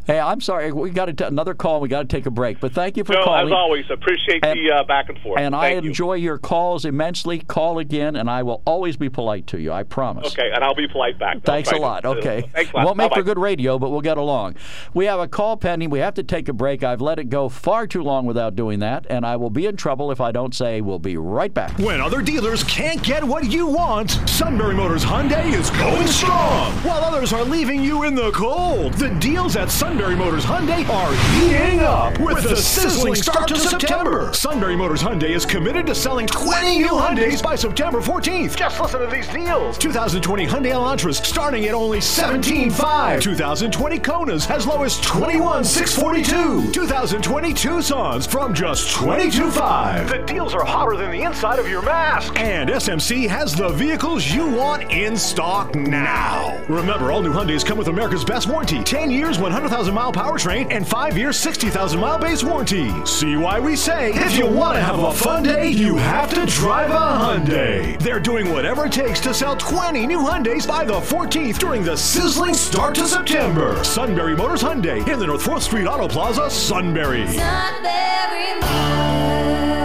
[0.09, 0.71] Hey, I'm sorry.
[0.71, 1.81] We got to another call.
[1.81, 2.59] We got to take a break.
[2.59, 3.45] But thank you for no, calling.
[3.45, 5.39] as always, appreciate And- the uh, back and forth.
[5.39, 5.77] and I you.
[5.77, 7.37] enjoy your calls immensely.
[7.41, 9.71] Call again, and I will always be polite to you.
[9.71, 10.33] I promise.
[10.33, 11.35] Okay, and I'll be polite back.
[11.35, 12.05] I'll Thanks a try to- lot.
[12.05, 12.49] Okay.
[12.53, 12.85] Thanks a lot.
[12.85, 13.25] Won't make for Bye-bye.
[13.25, 14.55] good radio, but we'll get along.
[14.95, 15.91] We have a call pending.
[15.91, 16.83] We have to take a break.
[16.83, 19.75] I've let it go far too long without doing that, and I will be in
[19.75, 21.77] trouble if I don't say we'll be right back.
[21.77, 26.71] When other dealers can't get what you want, Sunbury Motors Hyundai is going strong.
[26.81, 31.13] While others are leaving you in the cold, the deals at Sunbury Motors Hyundai are
[31.35, 34.33] heating up with the sizzling start to September.
[34.33, 38.55] Sunbury Motors Hyundai is committed to selling 20 new Hyundais by September 14th.
[38.55, 39.77] Just listen to these deals.
[39.77, 43.21] 2020 Hyundai Elantras starting at only 17.5.
[43.21, 46.73] 2020 Konas as low as 21.642.
[46.73, 50.07] 2020 Tucsons from just 22.5.
[50.07, 52.39] The deals are hotter than the inside of your mask.
[52.39, 56.57] And SMC has the vehicles you want in stock now.
[56.69, 60.87] Remember, all new Hyundais come with America's best warranty 10 years, 100,000 mile powertrain, and
[60.87, 62.91] 5 years, 60,000 mile base warranty.
[63.05, 66.45] See why we say if you want to have a fun day, you have to
[66.45, 67.99] drive a Hyundai.
[67.99, 71.95] They're doing whatever it takes to sell 20 new Hyundais by the 14th during the
[71.95, 73.83] sizzling start to September.
[73.83, 77.27] Sunbury Motors Hyundai in the North 4th Street Auto Plaza, Sunbury.
[77.27, 79.78] Sunbury Motors.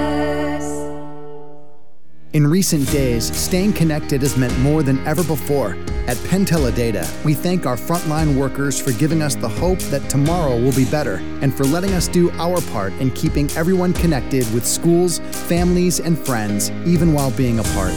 [2.34, 5.76] In recent days, staying connected has meant more than ever before.
[6.08, 10.74] At Penteledata, we thank our frontline workers for giving us the hope that tomorrow will
[10.74, 15.20] be better and for letting us do our part in keeping everyone connected with schools,
[15.46, 17.92] families, and friends, even while being apart.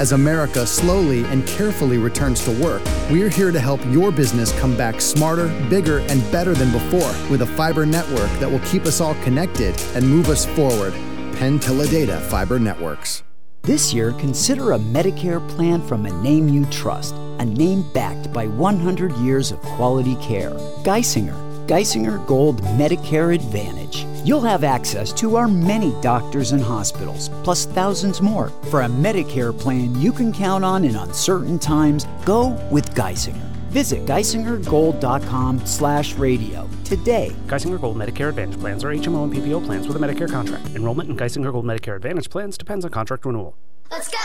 [0.00, 4.76] As America slowly and carefully returns to work, we're here to help your business come
[4.76, 9.00] back smarter, bigger, and better than before with a fiber network that will keep us
[9.00, 10.92] all connected and move us forward.
[11.36, 13.22] Penteledata Fiber Networks.
[13.66, 18.46] This year, consider a Medicare plan from a name you trust, a name backed by
[18.46, 20.52] 100 years of quality care.
[20.84, 21.34] Geisinger,
[21.66, 24.06] Geisinger Gold Medicare Advantage.
[24.24, 28.50] You'll have access to our many doctors and hospitals, plus thousands more.
[28.70, 33.55] For a Medicare plan you can count on in uncertain times, go with Geisinger.
[33.76, 37.36] Visit geisingergold.com slash radio today.
[37.46, 40.64] Geisinger Gold Medicare Advantage plans are HMO and PPO plans with a Medicare contract.
[40.74, 43.54] Enrollment in Geisinger Gold Medicare Advantage plans depends on contract renewal.
[43.90, 44.16] Let's go,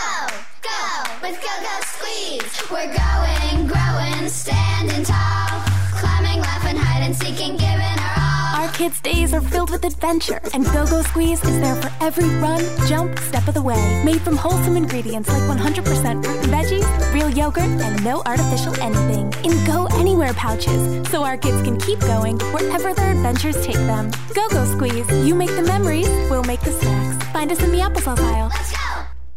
[0.62, 2.70] go, with Go Go Squeeze.
[2.70, 5.60] We're going, growing, standing tall,
[6.00, 7.82] climbing, laughing, hide and seeking, giving our all.
[7.82, 7.91] Our
[8.82, 12.60] kids' days are filled with adventure, and Go Go Squeeze is there for every run,
[12.88, 14.02] jump, step of the way.
[14.04, 19.32] Made from wholesome ingredients like 100% fruit and veggies, real yogurt, and no artificial anything.
[19.44, 24.10] In Go Anywhere pouches, so our kids can keep going wherever their adventures take them.
[24.34, 25.08] Go Go Squeeze.
[25.24, 27.24] You make the memories, we'll make the snacks.
[27.26, 28.50] Find us in the applesauce aisle.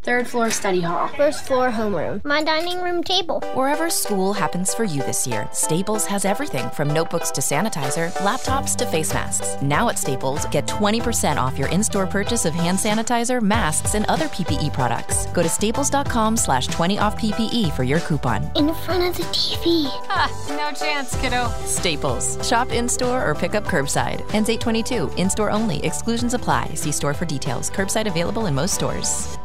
[0.06, 0.16] Let's go.
[0.16, 1.08] Third floor study hall.
[1.10, 2.24] First floor homeroom.
[2.24, 3.42] My dining room table.
[3.54, 8.76] Wherever school happens for you this year, Staples has everything from notebooks to sanitizer, laptops
[8.78, 9.62] to face masks.
[9.62, 14.28] Now at Staples, get 20% off your in-store purchase of hand sanitizer, masks, and other
[14.28, 15.28] PPE products.
[15.34, 18.50] Go to staples.com slash 20 off PPE for your coupon.
[18.56, 19.86] In front of the TV.
[20.08, 21.50] Ha, no chance, kiddo.
[21.66, 22.38] Staples.
[22.48, 24.22] Shop in-store or pick up curbside.
[24.34, 25.22] Ends 822.
[25.22, 25.84] In-store only.
[25.84, 26.74] Exclusions apply.
[26.76, 27.70] See store for details.
[27.70, 29.38] Curbside available in most stores.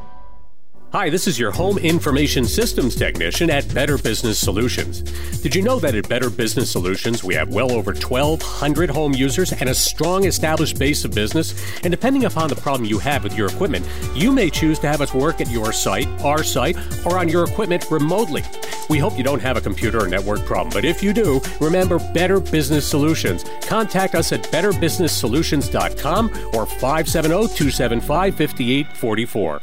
[0.93, 5.03] Hi, this is your home information systems technician at Better Business Solutions.
[5.41, 9.53] Did you know that at Better Business Solutions we have well over 1,200 home users
[9.53, 11.55] and a strong established base of business?
[11.85, 15.01] And depending upon the problem you have with your equipment, you may choose to have
[15.01, 16.77] us work at your site, our site,
[17.07, 18.43] or on your equipment remotely.
[18.89, 22.01] We hope you don't have a computer or network problem, but if you do, remember
[22.13, 23.45] Better Business Solutions.
[23.63, 29.61] Contact us at betterbusinesssolutions.com or 570 275 5844.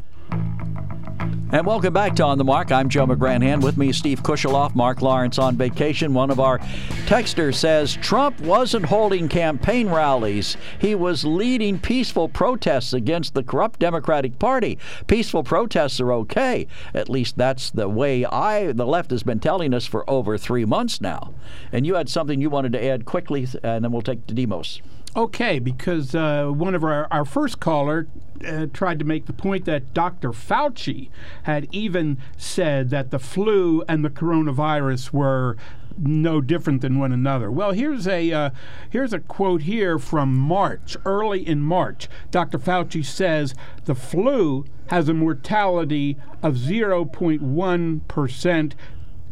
[1.52, 2.72] And welcome back to On the Mark.
[2.72, 3.64] I'm Joe McGranahan.
[3.64, 6.14] With me, Steve Kushaloff, Mark Lawrence on vacation.
[6.14, 6.60] One of our
[7.08, 10.58] texters says Trump wasn't holding campaign rallies.
[10.80, 14.78] He was leading peaceful protests against the corrupt Democratic Party.
[15.08, 16.68] Peaceful protests are okay.
[16.94, 20.66] At least that's the way I, the left, has been telling us for over three
[20.66, 21.34] months now.
[21.72, 24.84] And you had something you wanted to add quickly, and then we'll take to Demos.
[25.16, 28.08] Okay, because uh, one of our, our first caller
[28.46, 30.30] uh, tried to make the point that Dr.
[30.30, 31.10] Fauci
[31.44, 35.58] had even said that the flu and the coronavirus were
[35.98, 37.52] no different than one another.
[37.52, 38.50] Well, here's a uh,
[38.90, 42.08] here's a quote here from March, early in March.
[42.32, 42.58] Dr.
[42.58, 43.54] Fauci says
[43.86, 48.76] the flu has a mortality of 0.1 percent.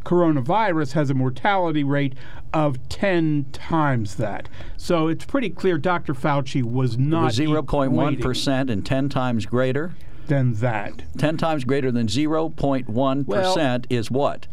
[0.08, 2.16] Coronavirus has a mortality rate
[2.54, 4.48] of 10 times that.
[4.78, 6.14] So it's pretty clear Dr.
[6.14, 8.16] Fauci was not Zero point one
[8.70, 9.96] and ten times greater.
[10.28, 11.04] than that.
[11.18, 14.48] Ten times greater than zero point one percent is what?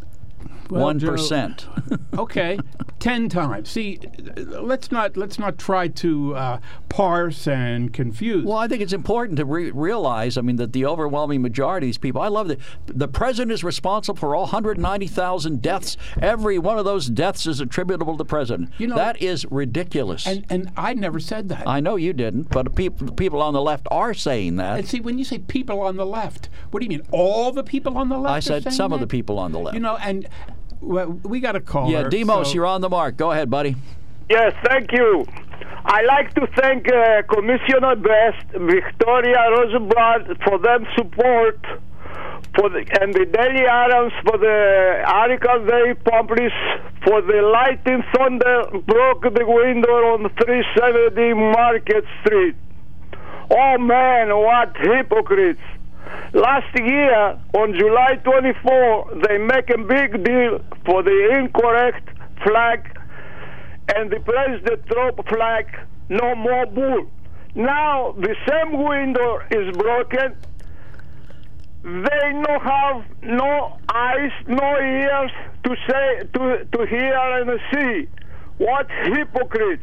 [0.70, 1.66] Well, One percent.
[2.18, 2.58] okay,
[2.98, 3.68] ten times.
[3.70, 4.00] See,
[4.36, 8.44] let's not let's not try to uh, parse and confuse.
[8.44, 11.88] Well, I think it's important to re- realize, I mean, that the overwhelming majority of
[11.88, 15.96] these people, I love that the president is responsible for all 190,000 deaths.
[16.20, 18.70] Every one of those deaths is attributable to the president.
[18.78, 20.26] You know- that is ridiculous.
[20.26, 21.66] And and I never said that.
[21.68, 24.78] I know you didn't, but people, people on the left are saying that.
[24.78, 27.02] and see, when you say people on the left, what do you mean?
[27.10, 28.34] All the people on the left?
[28.34, 29.74] I said some of the people on the left.
[29.74, 30.53] You know, and well,
[30.84, 31.90] we got a call.
[31.90, 33.16] yeah, Demos, so- you're on the mark.
[33.16, 33.76] Go ahead, buddy.
[34.30, 35.26] Yes, thank you.
[35.86, 41.60] I like to thank uh, Commissioner Best, Victoria Rosenblatt for their support
[42.56, 46.54] for the and the Daily Item for the article they published
[47.04, 52.56] for the lightning thunder broke the window on 370 Market Street.
[53.50, 55.60] Oh man, what hypocrites!
[56.32, 62.08] Last year, on July 24, they make a big deal for the incorrect
[62.42, 62.98] flag
[63.94, 65.66] and the President Trump flag,
[66.08, 67.06] no more bull.
[67.54, 70.36] Now the same window is broken.
[71.84, 75.30] They no have no eyes, no ears
[75.64, 78.08] to say to to hear and see.
[78.58, 79.82] What hypocrites!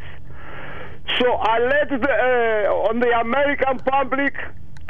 [1.19, 4.33] So I let the, uh, on the American public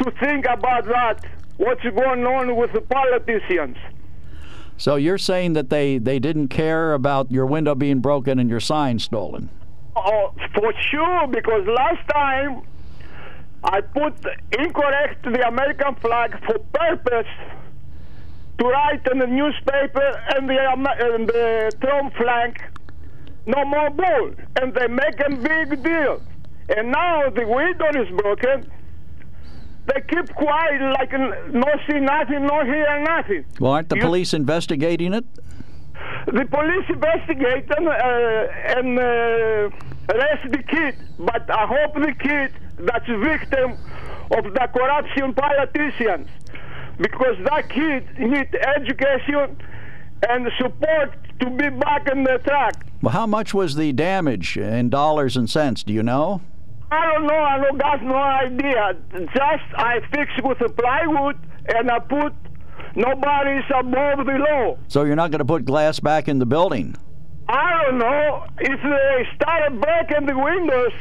[0.04, 1.26] to think about that.
[1.58, 3.78] What's going on with the politicians?
[4.78, 8.60] So you're saying that they, they didn't care about your window being broken and your
[8.60, 9.50] sign stolen?
[9.96, 12.64] Oh, for sure, because last time
[13.64, 14.14] I put
[14.58, 17.28] incorrect the American flag for purpose
[18.58, 20.58] to write in the newspaper and the,
[21.14, 22.64] and the Trump flag,
[23.46, 26.22] no more bull, and they make a big deal.
[26.76, 28.72] And now the window is broken.
[29.88, 33.46] They keep quiet, like no see nothing, no hear nothing.
[33.60, 35.26] Well, aren't the You- police investigating it?
[36.28, 39.04] The police investigate them uh, and uh,
[40.14, 43.72] arrest the kid, but I hope the kid that's victim
[44.38, 46.28] of the corruption politicians,
[47.00, 49.58] because that kid need education
[50.30, 52.86] and support to be back in the track.
[53.02, 55.82] Well, how much was the damage in dollars and cents?
[55.84, 56.42] Do you know?
[56.92, 57.40] I don't know.
[57.40, 58.98] I don't got no idea.
[59.34, 61.38] Just I fixed with the plywood
[61.74, 62.34] and I put
[62.96, 64.78] nobody's above the law.
[64.90, 66.96] So you're not going to put glass back in the building?
[67.48, 70.92] I don't know if they started breaking the windows.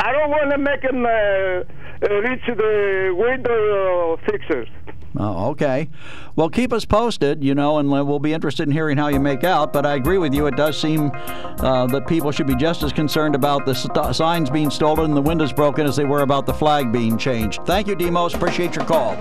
[0.00, 4.68] I don't want to make them uh, uh, reach the window uh, fixers.
[5.18, 5.88] Oh, okay.
[6.36, 9.42] Well, keep us posted, you know, and we'll be interested in hearing how you make
[9.42, 9.72] out.
[9.72, 10.46] But I agree with you.
[10.46, 14.48] It does seem uh, that people should be just as concerned about the st- signs
[14.48, 17.60] being stolen and the windows broken as they were about the flag being changed.
[17.66, 18.34] Thank you, Demos.
[18.34, 19.16] Appreciate your call.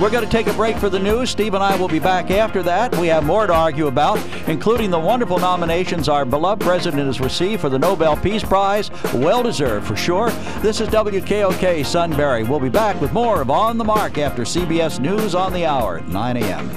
[0.00, 1.30] We're going to take a break for the news.
[1.30, 2.96] Steve and I will be back after that.
[2.96, 7.60] We have more to argue about, including the wonderful nominations our beloved president has received
[7.60, 8.90] for the Nobel Peace Prize.
[9.14, 10.30] Well deserved, for sure.
[10.60, 12.44] This is WKOK Sunbury.
[12.44, 16.00] We'll be back with more of On the Mark after CBS News on the Hour
[16.00, 16.68] at 9 a.m.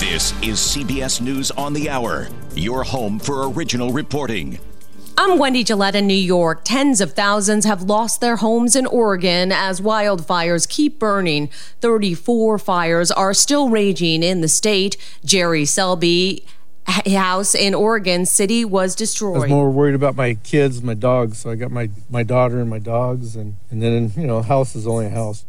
[0.00, 4.58] This is CBS News on the Hour, your home for original reporting.
[5.18, 6.62] I'm Wendy Gillette in New York.
[6.64, 11.48] Tens of thousands have lost their homes in Oregon as wildfires keep burning.
[11.82, 14.96] 34 fires are still raging in the state.
[15.22, 16.46] Jerry Selby
[16.88, 19.28] house in Oregon City was destroyed.
[19.28, 19.56] I was destroyed.
[19.56, 21.38] more worried about my kids, my dogs.
[21.38, 24.42] So I got my, my daughter and my dogs, and, and then, you know, a
[24.42, 25.44] house is only a house.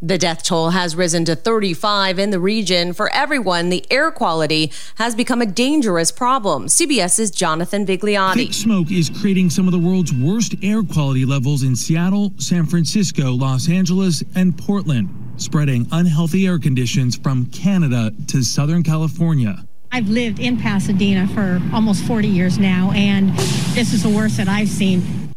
[0.00, 2.92] The death toll has risen to 35 in the region.
[2.92, 6.66] For everyone, the air quality has become a dangerous problem.
[6.66, 8.34] CBS's Jonathan Vigliotti.
[8.34, 12.64] Thick smoke is creating some of the world's worst air quality levels in Seattle, San
[12.64, 19.67] Francisco, Los Angeles, and Portland, spreading unhealthy air conditions from Canada to Southern California.
[19.90, 23.30] I've lived in Pasadena for almost 40 years now, and
[23.74, 25.27] this is the worst that I've seen.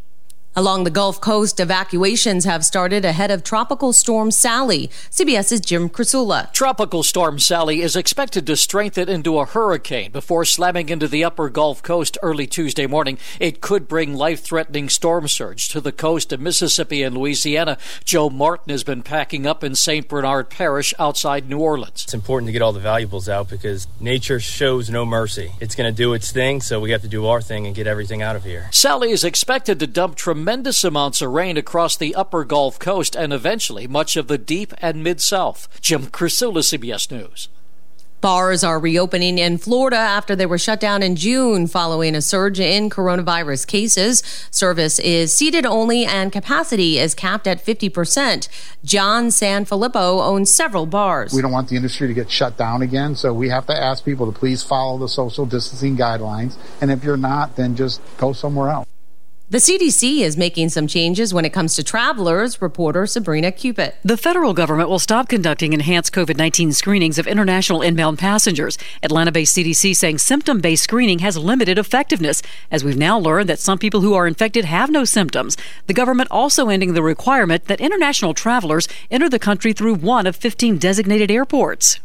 [0.53, 4.89] Along the Gulf Coast, evacuations have started ahead of Tropical Storm Sally.
[5.09, 6.51] CBS's Jim Krasula.
[6.51, 11.47] Tropical Storm Sally is expected to strengthen into a hurricane before slamming into the upper
[11.47, 13.17] Gulf Coast early Tuesday morning.
[13.39, 17.77] It could bring life threatening storm surge to the coast of Mississippi and Louisiana.
[18.03, 20.05] Joe Martin has been packing up in St.
[20.09, 22.03] Bernard Parish outside New Orleans.
[22.03, 25.53] It's important to get all the valuables out because nature shows no mercy.
[25.61, 27.87] It's going to do its thing, so we have to do our thing and get
[27.87, 28.67] everything out of here.
[28.71, 33.15] Sally is expected to dump tremendous tremendous amounts of rain across the upper Gulf Coast
[33.15, 35.67] and eventually much of the deep and mid South.
[35.81, 37.47] Jim Krasula, CBS News.
[38.21, 42.59] Bars are reopening in Florida after they were shut down in June following a surge
[42.59, 44.23] in coronavirus cases.
[44.49, 48.49] Service is seated only and capacity is capped at 50%.
[48.83, 51.33] John Sanfilippo owns several bars.
[51.35, 54.03] We don't want the industry to get shut down again, so we have to ask
[54.03, 56.57] people to please follow the social distancing guidelines.
[56.81, 58.87] And if you're not, then just go somewhere else.
[59.51, 63.95] The CDC is making some changes when it comes to travelers, reporter Sabrina Cupit.
[64.01, 68.77] The federal government will stop conducting enhanced COVID 19 screenings of international inbound passengers.
[69.03, 73.59] Atlanta based CDC saying symptom based screening has limited effectiveness, as we've now learned that
[73.59, 75.57] some people who are infected have no symptoms.
[75.87, 80.37] The government also ending the requirement that international travelers enter the country through one of
[80.37, 81.99] 15 designated airports.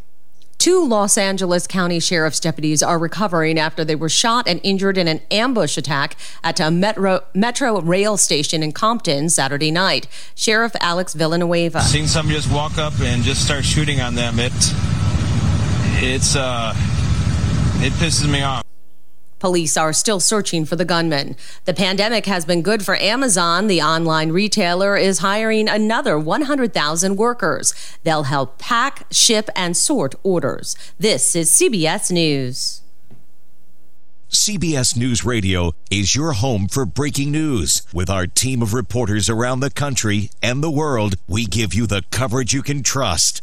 [0.57, 5.07] Two Los Angeles County Sheriff's deputies are recovering after they were shot and injured in
[5.07, 10.07] an ambush attack at a metro, metro rail station in Compton Saturday night.
[10.35, 11.81] Sheriff Alex Villanueva.
[11.81, 14.51] Seeing some just walk up and just start shooting on them, it,
[16.03, 16.73] it's, uh,
[17.79, 18.66] it pisses me off.
[19.39, 21.35] Police are still searching for the gunman.
[21.65, 23.67] The pandemic has been good for Amazon.
[23.67, 27.73] The online retailer is hiring another 100,000 workers.
[28.03, 30.75] They'll help pack, ship, and sort orders.
[30.99, 32.81] This is CBS News.
[34.29, 37.83] CBS News Radio is your home for breaking news.
[37.93, 42.03] With our team of reporters around the country and the world, we give you the
[42.11, 43.41] coverage you can trust.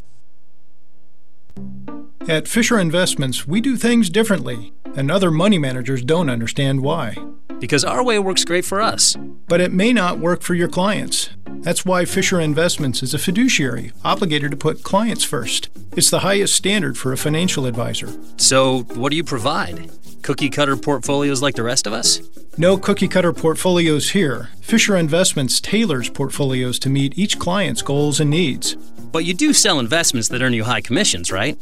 [2.26, 7.16] At Fisher Investments, we do things differently, and other money managers don't understand why.
[7.58, 9.14] Because our way works great for us.
[9.46, 11.28] But it may not work for your clients.
[11.46, 15.68] That's why Fisher Investments is a fiduciary, obligated to put clients first.
[15.98, 18.08] It's the highest standard for a financial advisor.
[18.38, 19.90] So, what do you provide?
[20.22, 22.22] Cookie cutter portfolios like the rest of us?
[22.56, 24.48] No cookie cutter portfolios here.
[24.62, 28.78] Fisher Investments tailors portfolios to meet each client's goals and needs.
[29.14, 31.56] But you do sell investments that earn you high commissions, right?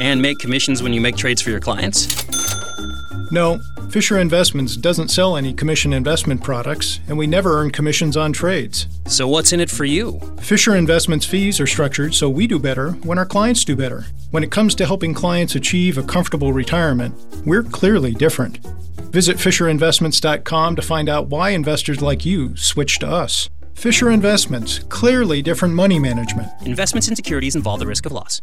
[0.00, 2.08] And make commissions when you make trades for your clients?
[3.30, 8.32] No, Fisher Investments doesn't sell any commission investment products, and we never earn commissions on
[8.32, 8.88] trades.
[9.06, 10.18] So, what's in it for you?
[10.40, 14.04] Fisher Investments fees are structured so we do better when our clients do better.
[14.32, 17.14] When it comes to helping clients achieve a comfortable retirement,
[17.46, 18.58] we're clearly different.
[19.12, 23.50] Visit FisherInvestments.com to find out why investors like you switch to us.
[23.76, 26.48] Fisher Investments, clearly different money management.
[26.64, 28.40] Investments in securities involve the risk of loss.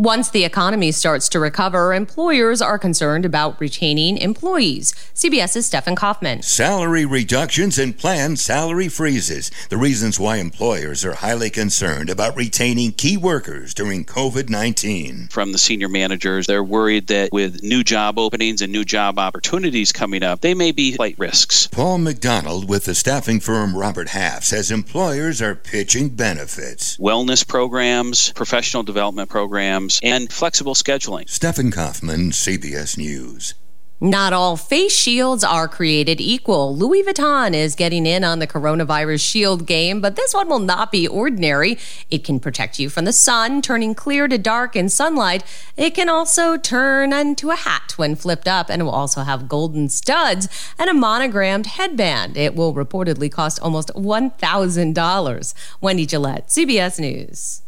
[0.00, 4.94] Once the economy starts to recover, employers are concerned about retaining employees.
[5.14, 6.40] CBS's Stephen Kaufman.
[6.40, 9.50] Salary reductions and planned salary freezes.
[9.68, 15.28] The reasons why employers are highly concerned about retaining key workers during COVID 19.
[15.30, 19.92] From the senior managers, they're worried that with new job openings and new job opportunities
[19.92, 21.66] coming up, they may be slight risks.
[21.66, 28.32] Paul McDonald with the staffing firm Robert Half says employers are pitching benefits, wellness programs,
[28.32, 31.28] professional development programs and flexible scheduling.
[31.28, 33.54] Stephen Kaufman, CBS News.
[34.02, 36.74] Not all face shields are created equal.
[36.74, 40.90] Louis Vuitton is getting in on the coronavirus shield game, but this one will not
[40.90, 41.76] be ordinary.
[42.10, 45.44] It can protect you from the sun, turning clear to dark in sunlight.
[45.76, 49.48] It can also turn into a hat when flipped up, and it will also have
[49.48, 50.48] golden studs
[50.78, 52.38] and a monogrammed headband.
[52.38, 55.54] It will reportedly cost almost $1,000.
[55.82, 57.60] Wendy Gillette, CBS News.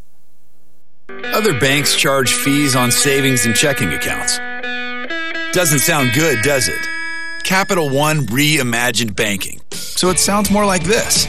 [1.34, 4.38] Other banks charge fees on savings and checking accounts.
[5.52, 6.88] Doesn't sound good, does it?
[7.44, 9.60] Capital One reimagined banking.
[9.70, 11.26] So it sounds more like this.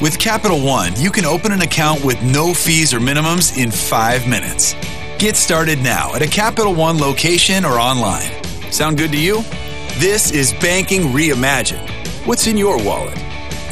[0.00, 4.26] With Capital One, you can open an account with no fees or minimums in five
[4.28, 4.74] minutes.
[5.18, 8.30] Get started now at a Capital One location or online.
[8.72, 9.42] Sound good to you?
[9.98, 11.88] This is banking reimagined.
[12.26, 13.18] What's in your wallet?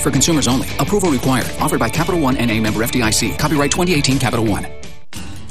[0.02, 0.68] For consumers only.
[0.78, 1.50] Approval required.
[1.60, 3.38] Offered by Capital One NA member FDIC.
[3.38, 4.66] Copyright 2018 Capital One.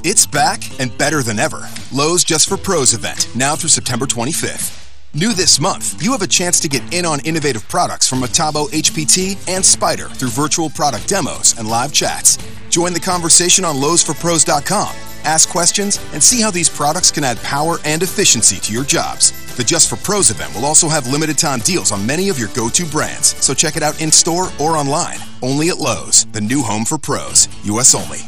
[0.09, 1.67] It's back and better than ever.
[1.91, 4.89] Lowe's Just for Pros event, now through September 25th.
[5.13, 8.69] New this month, you have a chance to get in on innovative products from Metabo
[8.69, 12.37] HPT and Spyder through virtual product demos and live chats.
[12.69, 14.95] Join the conversation on lowesforpros.com.
[15.25, 19.33] Ask questions and see how these products can add power and efficiency to your jobs.
[19.57, 22.49] The Just for Pros event will also have limited time deals on many of your
[22.55, 25.17] go to brands, so check it out in store or online.
[25.41, 27.49] Only at Lowe's, the new home for pros.
[27.65, 27.93] U.S.
[27.93, 28.19] only.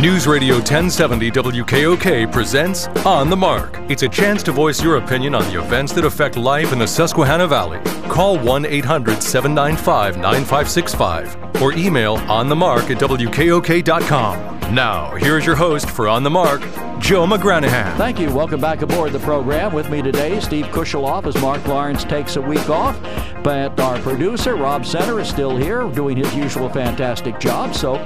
[0.00, 3.76] News Radio 1070 WKOK presents On the Mark.
[3.90, 6.86] It's a chance to voice your opinion on the events that affect life in the
[6.86, 7.80] Susquehanna Valley.
[8.08, 14.74] Call 1 800 795 9565 or email onthemark at WKOK.com.
[14.74, 16.62] Now, here's your host for On the Mark,
[17.00, 17.96] Joe McGranahan.
[17.96, 18.32] Thank you.
[18.32, 19.74] Welcome back aboard the program.
[19.74, 22.98] With me today, Steve Kusheloff as Mark Lawrence takes a week off.
[23.42, 27.74] But our producer, Rob Center, is still here doing his usual fantastic job.
[27.74, 27.96] So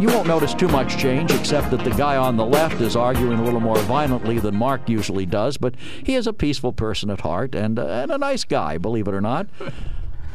[0.00, 3.38] you won't notice too much change, except that the guy on the left is arguing
[3.38, 5.58] a little more violently than Mark usually does.
[5.58, 9.08] But he is a peaceful person at heart and, uh, and a nice guy, believe
[9.08, 9.46] it or not.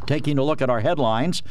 [0.08, 1.42] Taking a look at our headlines,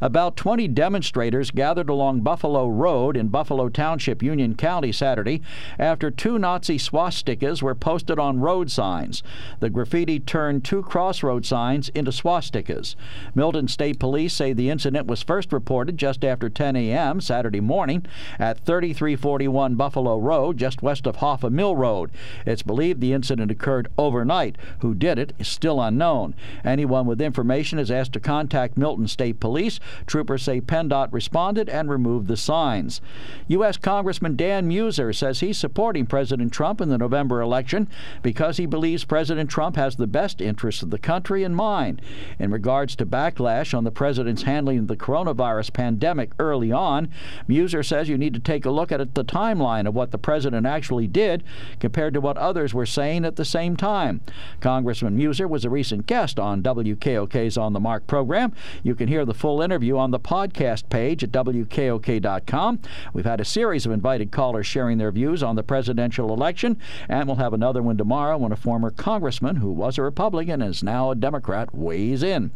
[0.00, 5.42] about 20 demonstrators gathered along Buffalo Road in Buffalo Township, Union County, Saturday
[5.80, 9.24] after two Nazi swastikas were posted on road signs.
[9.58, 12.94] The graffiti turned two crossroad signs into swastikas.
[13.34, 17.20] Milton State Police say the incident was first reported just after 10 a.m.
[17.20, 18.06] Saturday morning
[18.38, 22.12] at 3341 Buffalo Road, just west of Hoffa Mill Road.
[22.46, 24.56] It's believed the incident occurred overnight.
[24.82, 26.36] Who did it is still unknown.
[26.64, 29.80] Anyone with information is asked to contact Milton State Police.
[30.06, 33.00] Troopers say PennDOT responded and removed the signs.
[33.48, 33.76] U.S.
[33.76, 37.88] Congressman Dan Meuser says he's supporting President Trump in the November election
[38.22, 42.02] because he believes President Trump has the best interests of the country in mind.
[42.38, 47.08] In regards to backlash on the president's handling of the coronavirus pandemic early on,
[47.48, 50.66] Meuser says you need to take a look at the timeline of what the president
[50.66, 51.44] actually did
[51.78, 54.20] compared to what others were saying at the same time.
[54.60, 58.52] Congressman Meuser was a recent guest on WKOK's On the Mark Program.
[58.82, 62.80] You can hear the full interview on the podcast page at WKOK.com.
[63.12, 66.78] We've had a series of invited callers sharing their views on the presidential election,
[67.08, 70.70] and we'll have another one tomorrow when a former congressman who was a Republican and
[70.70, 72.50] is now a Democrat weighs in.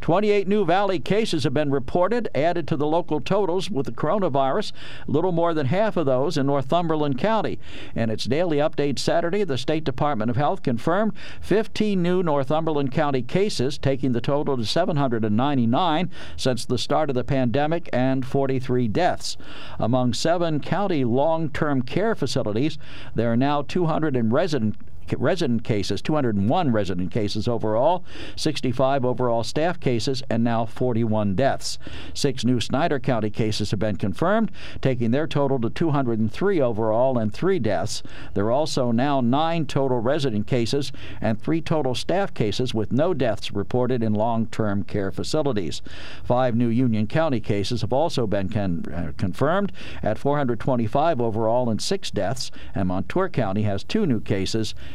[0.00, 4.72] 28 new Valley cases have been reported, added to the local totals with the coronavirus,
[5.06, 7.58] little more than half of those in Northumberland County.
[7.94, 13.22] In its daily update Saturday, the State Department of Health confirmed 15 new Northumberland County
[13.22, 19.36] cases, taking the total to 799 since the start of the pandemic and 43 deaths.
[19.78, 22.78] Among seven county long term care facilities,
[23.14, 24.76] there are now 200 in resident
[25.18, 28.04] resident cases, 201 resident cases overall,
[28.36, 31.78] 65 overall staff cases, and now 41 deaths.
[32.14, 34.50] Six new Snyder County cases have been confirmed,
[34.80, 38.02] taking their total to 203 overall and three deaths.
[38.34, 43.14] There are also now nine total resident cases and three total staff cases with no
[43.14, 45.82] deaths reported in long term care facilities.
[46.24, 51.80] Five new Union County cases have also been con- uh, confirmed at 425 overall and
[51.80, 54.74] six deaths, and Montour County has two new cases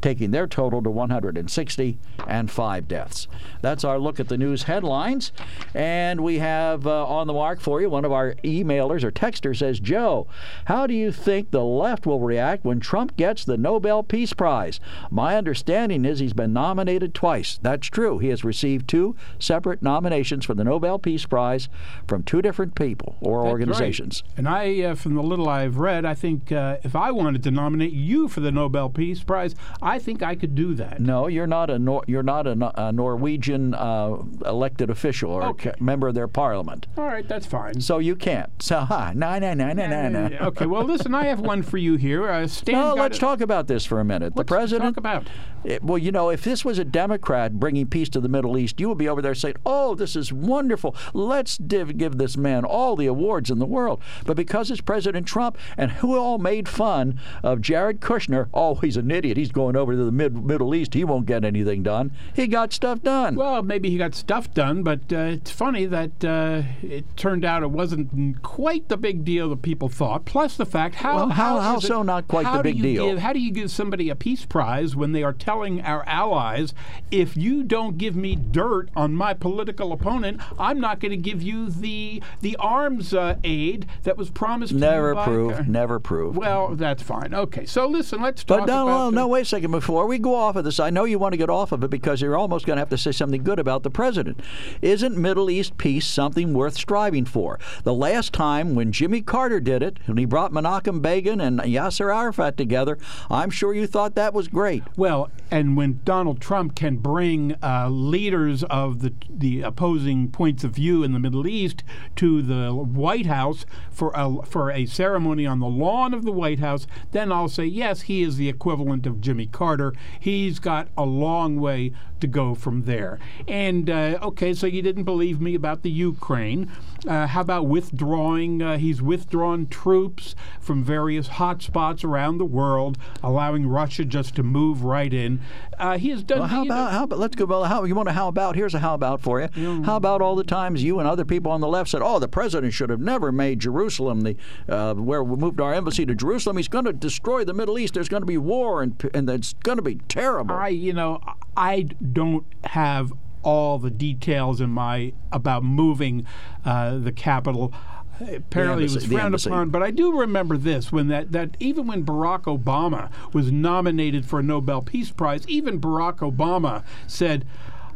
[0.00, 3.28] taking their total to 160 and five deaths.
[3.62, 5.32] That's our look at the news headlines.
[5.74, 9.58] And we have uh, on the mark for you one of our emailers or texters
[9.58, 10.26] says, Joe,
[10.66, 14.80] how do you think the left will react when Trump gets the Nobel Peace Prize?
[15.10, 17.58] My understanding is he's been nominated twice.
[17.62, 18.18] That's true.
[18.18, 21.68] He has received two separate nominations for the Nobel Peace Prize
[22.06, 24.22] from two different people or That's organizations.
[24.26, 24.38] Right.
[24.38, 27.50] And I, uh, from the little I've read, I think uh, if I wanted to
[27.50, 29.54] nominate you for the Nobel Peace Prize,
[29.86, 31.00] I think I could do that.
[31.00, 35.42] No, you're not a Nor- you're not a, No- a Norwegian uh, elected official or
[35.44, 35.70] Okay.
[35.70, 36.86] ca- member of their parliament.
[36.98, 37.80] All right, that's fine.
[37.80, 38.50] So you can't.
[38.60, 40.36] So, ha, no, no, no, no, no, no.
[40.48, 42.28] okay, well, listen, I have one for you here.
[42.28, 44.34] Uh, Stan No, let's a- talk about this for a minute.
[44.34, 44.94] The What's president.
[44.94, 45.28] talk about?
[45.64, 48.80] It- well, you know, if this was a Democrat bringing peace to the Middle East,
[48.80, 50.94] you would be over there saying, "Oh, this is wonderful.
[51.14, 55.26] Let's div- give this man all the awards in the world." But because it's President
[55.26, 59.36] Trump, and who all made fun of Jared Kushner, oh, he's an idiot.
[59.36, 60.94] He's going over to the mid- Middle East.
[60.94, 62.12] He won't get anything done.
[62.34, 63.34] He got stuff done.
[63.36, 67.62] Well, maybe he got stuff done, but uh, it's funny that uh, it turned out
[67.62, 70.24] it wasn't quite the big deal that people thought.
[70.24, 73.06] Plus the fact how Well, how- how it- so not quite the big deal?
[73.08, 76.74] Give, how do you give somebody a peace prize when they are telling our allies,
[77.10, 81.42] if you don't give me dirt on my political opponent, I'm not going to give
[81.42, 84.72] you the the arms uh, aid that was promised.
[84.72, 85.68] to never proved.
[85.68, 86.36] Never proved.
[86.36, 87.34] Well, that's fine.
[87.34, 88.98] Okay, so listen, let's talk But no, about.
[88.98, 89.65] no, the- no, wait a second.
[89.70, 91.90] Before we go off of this, I know you want to get off of it
[91.90, 94.40] because you're almost going to have to say something good about the president.
[94.80, 97.58] Isn't Middle East peace something worth striving for?
[97.82, 102.14] The last time when Jimmy Carter did it, and he brought Menachem Begin and Yasser
[102.14, 102.98] Arafat together,
[103.30, 104.82] I'm sure you thought that was great.
[104.96, 110.72] Well, and when Donald Trump can bring uh, leaders of the the opposing points of
[110.72, 111.82] view in the Middle East
[112.16, 116.58] to the White House for a for a ceremony on the lawn of the White
[116.60, 119.94] House, then I'll say yes, he is the equivalent of Jimmy Carter.
[120.20, 123.18] He's got a long way to go from there.
[123.48, 126.70] And uh, okay, so you didn't believe me about the Ukraine.
[127.06, 128.62] Uh, how about withdrawing?
[128.62, 134.82] Uh, he's withdrawn troops from various hotspots around the world, allowing Russia just to move
[134.82, 135.40] right in.
[135.78, 136.40] Uh, he has done.
[136.40, 137.44] Well, how know- about how about let's go.
[137.44, 138.56] Well, how you want a how about?
[138.56, 139.82] Here's a how about for you.
[139.84, 142.28] How about all the times you and other people on the left said, "Oh, the
[142.28, 144.36] president should have never made Jerusalem the
[144.68, 146.56] uh, where we moved our embassy to Jerusalem.
[146.56, 147.94] He's going to destroy the Middle East.
[147.94, 151.20] There's going to be war and and it's going to be terrible." I, you know,
[151.56, 153.12] I don't have
[153.46, 156.26] all the details in my about moving
[156.64, 157.72] uh, the capital.
[158.20, 161.86] Apparently, embassy- it was frowned upon, but I do remember this: when that, that even
[161.86, 167.44] when Barack Obama was nominated for a Nobel Peace Prize, even Barack Obama said,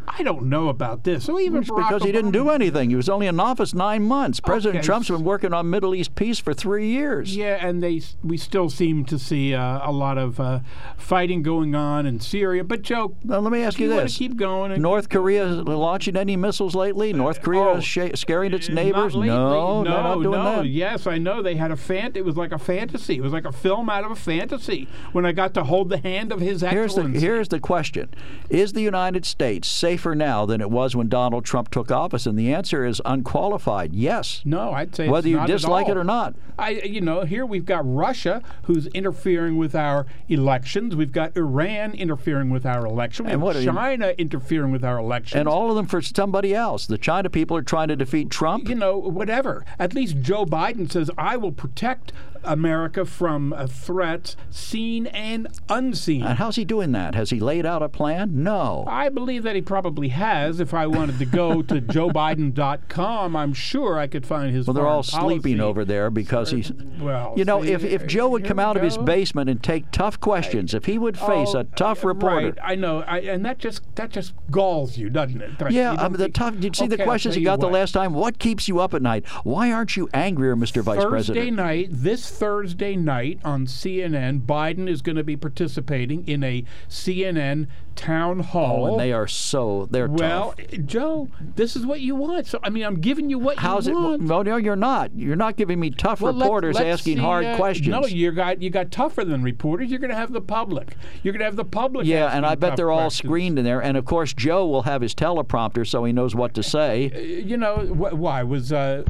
[0.08, 2.90] "I don't know about this." So even Barack because he didn't do anything.
[2.90, 4.40] He was only in office nine months.
[4.40, 4.86] President Okay.
[4.86, 7.36] Trump's been working on Middle East peace for three years.
[7.36, 10.60] Yeah, and they we still seem to see uh, a lot of uh,
[10.96, 12.64] fighting going on in Syria.
[12.64, 14.80] But Joe, Now, let me ask you, wanna this: keep going.
[14.80, 17.12] North Korea launching any missiles lately?
[17.12, 19.14] North Korea oh, sh- scaring its neighbors?
[19.14, 20.56] No, no, not doing no.
[20.56, 20.66] that.
[20.66, 22.12] Yes, I know they had a fan.
[22.14, 23.16] It was like a fantasy.
[23.16, 24.88] It was like a film out of a fantasy.
[25.12, 28.12] When I got to hold the hand of His Here's the here's the question:
[28.48, 32.24] Is the United States safer now than it was when Donald Trump took office?
[32.26, 33.92] And the answer is unqualified.
[33.92, 34.40] Yes.
[34.44, 36.34] No, I'd say whether it's you dislike it or not.
[36.58, 40.94] I, you know, here we've got Russia who's interfering with our elections.
[40.94, 43.26] We've got Iran interfering with our election.
[43.26, 45.38] We And what are you- China interfering with our elections.
[45.40, 46.86] And all of them for somebody else.
[46.86, 48.68] The China people are trying to defeat Trump.
[48.68, 49.64] you know, whatever.
[49.78, 52.12] At least Joe Biden says, I will protect
[52.44, 56.22] America from uh, threats seen and unseen.
[56.22, 57.14] And how's he doing that?
[57.14, 58.42] Has he laid out a plan?
[58.42, 58.84] No.
[58.86, 60.60] I believe that he probably has.
[60.60, 64.66] If I wanted to go to joebiden.com, I'm sure I could find his.
[64.66, 65.60] Well, they're all sleeping policy.
[65.60, 66.72] over there because he's.
[67.00, 69.90] Well, You know, see, if, if Joe would come out of his basement and take
[69.90, 72.46] tough questions, if he would face Oh, a tough reporter.
[72.50, 75.58] Right, I know, I, and that just that just galls you, doesn't it?
[75.58, 76.54] That Yeah, you um, the tough.
[76.54, 78.12] Did you see the Okay, I'll questions he you got the last time?
[78.12, 79.26] What keeps you up at night?
[79.44, 80.82] Why aren't you angrier, Mr.
[80.82, 81.56] Vice Thursday President?
[81.56, 87.66] night, this Thursday night on CNN, Biden is going to be participating in a CNN
[87.96, 88.84] town hall.
[88.86, 90.66] Oh, and they are so they're well, tough.
[90.86, 92.46] Joe, this is what you want.
[92.46, 94.02] So I mean, I'm giving you what How's you it?
[94.02, 94.22] want.
[94.22, 95.14] No, no, you're not.
[95.14, 97.88] You're not giving me tough Well, reporters let's asking see, hard uh, questions.
[97.88, 99.90] No, you got you got tougher than reporters.
[99.90, 100.96] You're going to have the public.
[101.22, 102.06] You're going to have the public.
[102.06, 103.28] yeah, and I bet they're all questions.
[103.28, 103.82] screened in there.
[103.82, 107.42] And of course, Joe will have his teleprompter so he knows what to say.
[107.44, 109.04] You know wh- why was uh,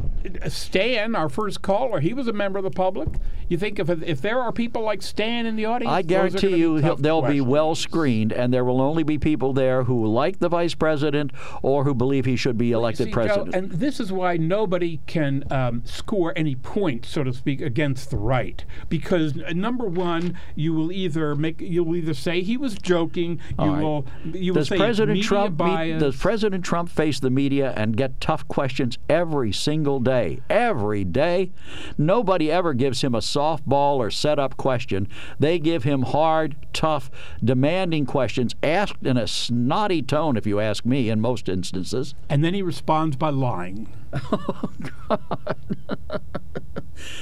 [0.49, 2.01] Stan our first caller?
[2.01, 3.09] He was a member of the public.
[3.49, 6.19] You think if if there are people like Stan in the audience, I those are
[6.19, 10.07] gonna guarantee you they'll be well screened, and there will only be people there who
[10.07, 13.55] like the vice president or who believe he should be elected See, Joe, president.
[13.55, 18.17] and this is why nobody can um, score any points, so to speak, against the
[18.17, 18.65] right.
[18.89, 23.33] Because uh, number one, you will either make you will either say he was joking,
[23.33, 23.83] you All right.
[23.83, 26.01] will you will does say President Trump bias.
[26.03, 30.41] does President Trump face the media and get tough questions every single day?
[30.49, 31.53] Every day,
[31.99, 35.09] nobody ever gives him a softball or set-up question.
[35.39, 37.11] They give him hard, tough,
[37.43, 42.15] demanding questions asked in a snotty tone, if you ask me, in most instances.
[42.29, 43.93] and then he responds by lying.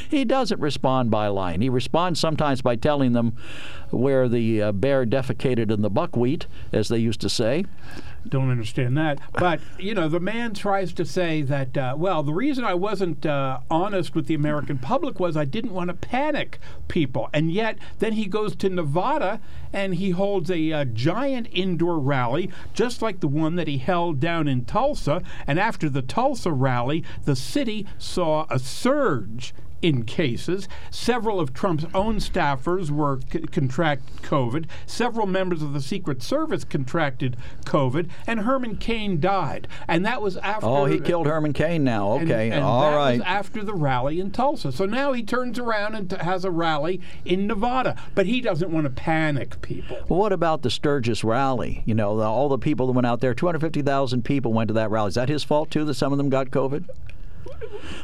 [0.09, 1.61] He doesn't respond by lying.
[1.61, 3.37] He responds sometimes by telling them
[3.91, 7.65] where the uh, bear defecated in the buckwheat, as they used to say.
[8.29, 9.19] Don't understand that.
[9.33, 13.25] But, you know, the man tries to say that, uh, well, the reason I wasn't
[13.25, 16.59] uh, honest with the American public was I didn't want to panic
[16.89, 17.31] people.
[17.33, 19.41] And yet, then he goes to Nevada
[19.73, 24.21] and he holds a uh, giant indoor rally, just like the one that he held
[24.21, 25.23] down in Tulsa.
[25.47, 30.69] And after the Tulsa rally, the city saw a surge in cases.
[30.91, 34.67] Several of Trump's own staffers were c- contract COVID.
[34.87, 39.69] Several members of the Secret Service contracted COVID, and Herman Cain died.
[39.87, 40.67] And that was after.
[40.67, 42.13] Oh, he killed Herman Cain now.
[42.13, 43.19] Okay, and, and all right.
[43.19, 46.51] Was after the rally in Tulsa, so now he turns around and t- has a
[46.51, 49.99] rally in Nevada, but he doesn't want to panic people.
[50.09, 51.83] Well, what about the Sturgis rally?
[51.87, 54.91] You know, the, all the people that went out there, 250,000 people went to that
[54.91, 55.09] rally.
[55.09, 56.89] Is that his fault, too, that some of them got COVID?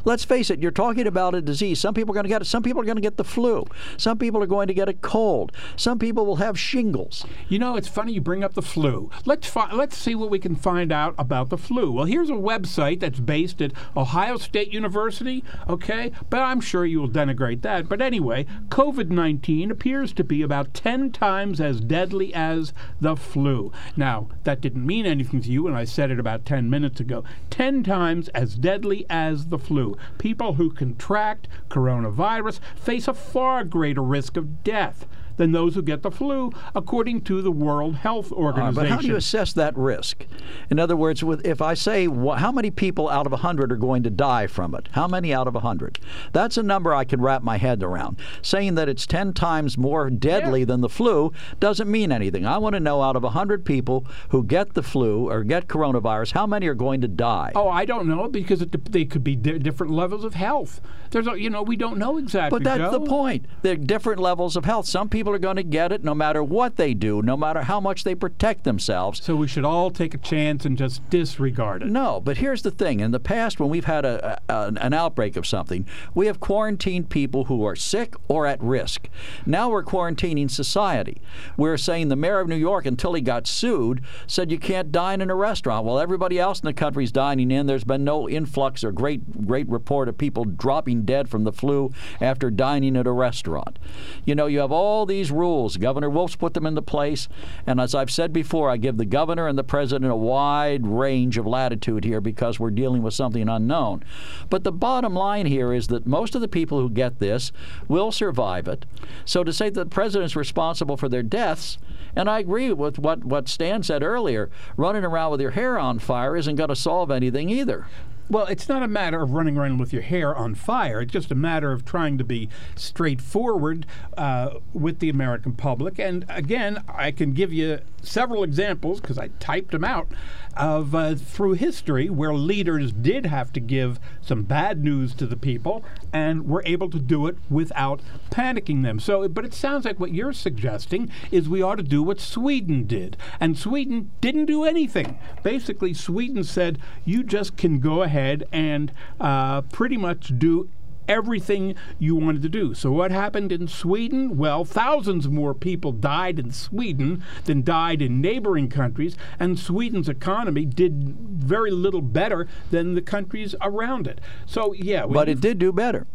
[0.04, 1.80] Let's face it, you're talking about a disease.
[1.80, 2.46] Some people are going to get it.
[2.46, 3.66] Some people are going to get the flu.
[3.96, 5.52] Some people are going to get a cold.
[5.76, 7.24] Some people will have shingles.
[7.48, 9.10] You know, it's funny you bring up the flu.
[9.24, 11.90] Let's fi- let's see what we can find out about the flu.
[11.90, 16.12] Well, here's a website that's based at Ohio State University, okay?
[16.30, 17.88] But I'm sure you will denigrate that.
[17.88, 23.72] But anyway, COVID-19 appears to be about 10 times as deadly as the flu.
[23.96, 27.24] Now, that didn't mean anything to you when I said it about 10 minutes ago.
[27.50, 29.96] 10 times as deadly as the flu.
[30.18, 35.06] People who contract coronavirus face a far greater risk of death
[35.36, 38.74] than those who get the flu, according to the World Health All right, Organization.
[38.74, 40.26] but how do you assess that risk?
[40.70, 43.76] In other words, with, if I say wh- how many people out of 100 are
[43.76, 45.98] going to die from it, how many out of 100?
[46.32, 48.18] That's a number I can wrap my head around.
[48.42, 52.46] Saying that it's 10 times more deadly than the flu doesn't mean anything.
[52.46, 56.32] I want to know out of 100 people who get the flu or get coronavirus,
[56.32, 57.52] how many are going to die?
[57.54, 60.80] Oh, I don't know because it, they could be di- different levels of health.
[61.10, 62.58] There's, a, you know, we don't know exactly.
[62.58, 62.98] But that's Joe.
[62.98, 63.46] the point.
[63.62, 64.86] There are different levels of health.
[64.86, 67.80] Some people are going to get it no matter what they do, no matter how
[67.80, 69.22] much they protect themselves.
[69.22, 71.88] So we should all take a chance and just disregard it.
[71.88, 73.00] No, but here's the thing.
[73.00, 77.10] In the past, when we've had a, a, an outbreak of something, we have quarantined
[77.10, 79.08] people who are sick or at risk.
[79.46, 81.20] Now we're quarantining society.
[81.56, 85.20] We're saying the mayor of New York, until he got sued, said you can't dine
[85.20, 85.86] in a restaurant.
[85.86, 87.66] Well, everybody else in the country's dining in.
[87.66, 91.92] There's been no influx or great, great report of people dropping dead from the flu
[92.20, 93.78] after dining at a restaurant.
[94.24, 95.76] You know, you have all these rules.
[95.76, 97.28] Governor Wolf's put them into place.
[97.66, 101.38] And as I've said before, I give the governor and the president a wide range
[101.38, 104.04] of latitude here because we're dealing with something unknown.
[104.50, 107.52] But the bottom line here is that most of the people who get this
[107.88, 108.86] will survive it.
[109.24, 111.78] So to say that the president's responsible for their deaths,
[112.16, 115.98] and I agree with what, what Stan said earlier, running around with your hair on
[115.98, 117.86] fire isn't going to solve anything either.
[118.30, 121.02] Well, it's not a matter of running around with your hair on fire.
[121.02, 123.84] It's just a matter of trying to be straightforward
[124.16, 125.98] uh, with the American public.
[125.98, 130.08] And again, I can give you several examples because I typed them out
[130.56, 135.36] of uh, through history where leaders did have to give some bad news to the
[135.36, 138.00] people and were able to do it without
[138.30, 138.98] panicking them.
[138.98, 142.86] So, but it sounds like what you're suggesting is we ought to do what Sweden
[142.86, 145.18] did, and Sweden didn't do anything.
[145.42, 150.68] Basically, Sweden said you just can go ahead and uh, pretty much do
[151.08, 152.74] everything you wanted to do.
[152.74, 154.36] So, what happened in Sweden?
[154.36, 160.64] Well, thousands more people died in Sweden than died in neighboring countries, and Sweden's economy
[160.64, 164.20] did very little better than the countries around it.
[164.46, 165.06] So, yeah.
[165.06, 166.06] But it did do better.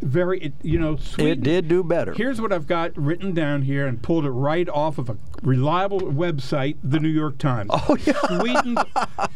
[0.00, 1.32] Very, it, you know, Sweden.
[1.32, 2.14] It did do better.
[2.14, 6.00] Here's what I've got written down here and pulled it right off of a reliable
[6.00, 7.70] website, the New York Times.
[7.72, 8.12] Oh yeah.
[8.38, 8.76] Sweden.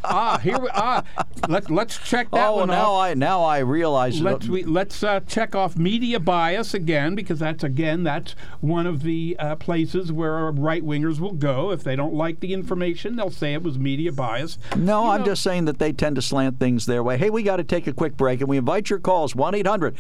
[0.04, 1.04] ah, here we ah.
[1.48, 3.02] Let's let's check that oh, one now off.
[3.02, 4.20] I now I realize.
[4.20, 9.02] Let's we, let's uh, check off media bias again because that's again that's one of
[9.02, 13.16] the uh, places where right wingers will go if they don't like the information.
[13.16, 14.58] They'll say it was media bias.
[14.76, 17.16] No, You I'm know- just saying that they tend to slant things their way.
[17.16, 19.94] Hey, we got to take a quick break, and we invite your calls 1 800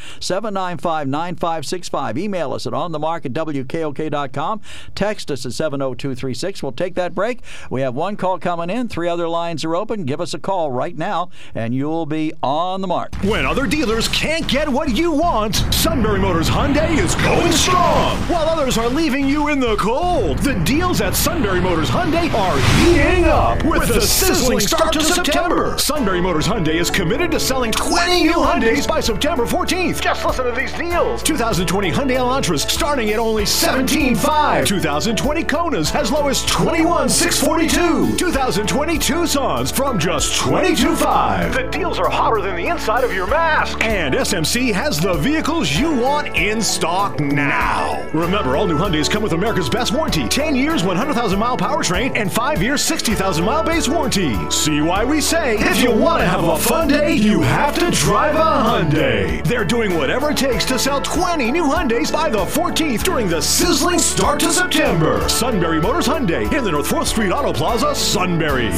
[0.52, 2.18] 795 9565.
[2.18, 4.60] Email us at onthemark at.
[4.94, 6.62] Text us at 70236.
[6.62, 7.40] We'll take that break.
[7.70, 10.04] We have one call coming in, three other lines are open.
[10.04, 13.14] Give us a call right now, and you'll be on the mark.
[13.22, 18.16] When other dealers can't get what you want, Sunbury Motors Hyundai is going strong.
[18.28, 22.58] While others are leaving you in the cold, the deals at Sunbury Motors Hyundai are
[22.84, 25.78] heating up with the sizzling start to September.
[25.78, 30.00] Sunbury Motors Hyundai is committed to selling 20 new Hyundais by September 14th.
[30.00, 31.22] Just listen to these deals.
[31.22, 34.66] 2020 Hyundai Elantras starting at only 17.5.
[34.66, 38.16] 2020 Konas as low as 21,642.
[38.16, 41.54] 2020 Tucsons from just $22.5.
[41.54, 43.84] The deals are hotter than the inside of your mask.
[43.84, 48.08] And SMC has the vehicles you want in stock now.
[48.12, 52.32] Remember, all new Hyundais come with America's best warranty 10 years, 100,000 mile powertrain, and
[52.32, 54.34] 5 years, 60,000 mile base warranty.
[54.50, 57.90] See why we say if you want to have a fun day, you have to
[57.90, 59.44] drive a Hyundai.
[59.44, 63.42] They're doing whatever it takes to sell 20 new Hyundais by the 14th during the
[63.42, 65.28] sizzling start to September.
[65.28, 68.70] Sunbury Motors Hyundai in the North 4th Street Auto Plaza, Sunbury.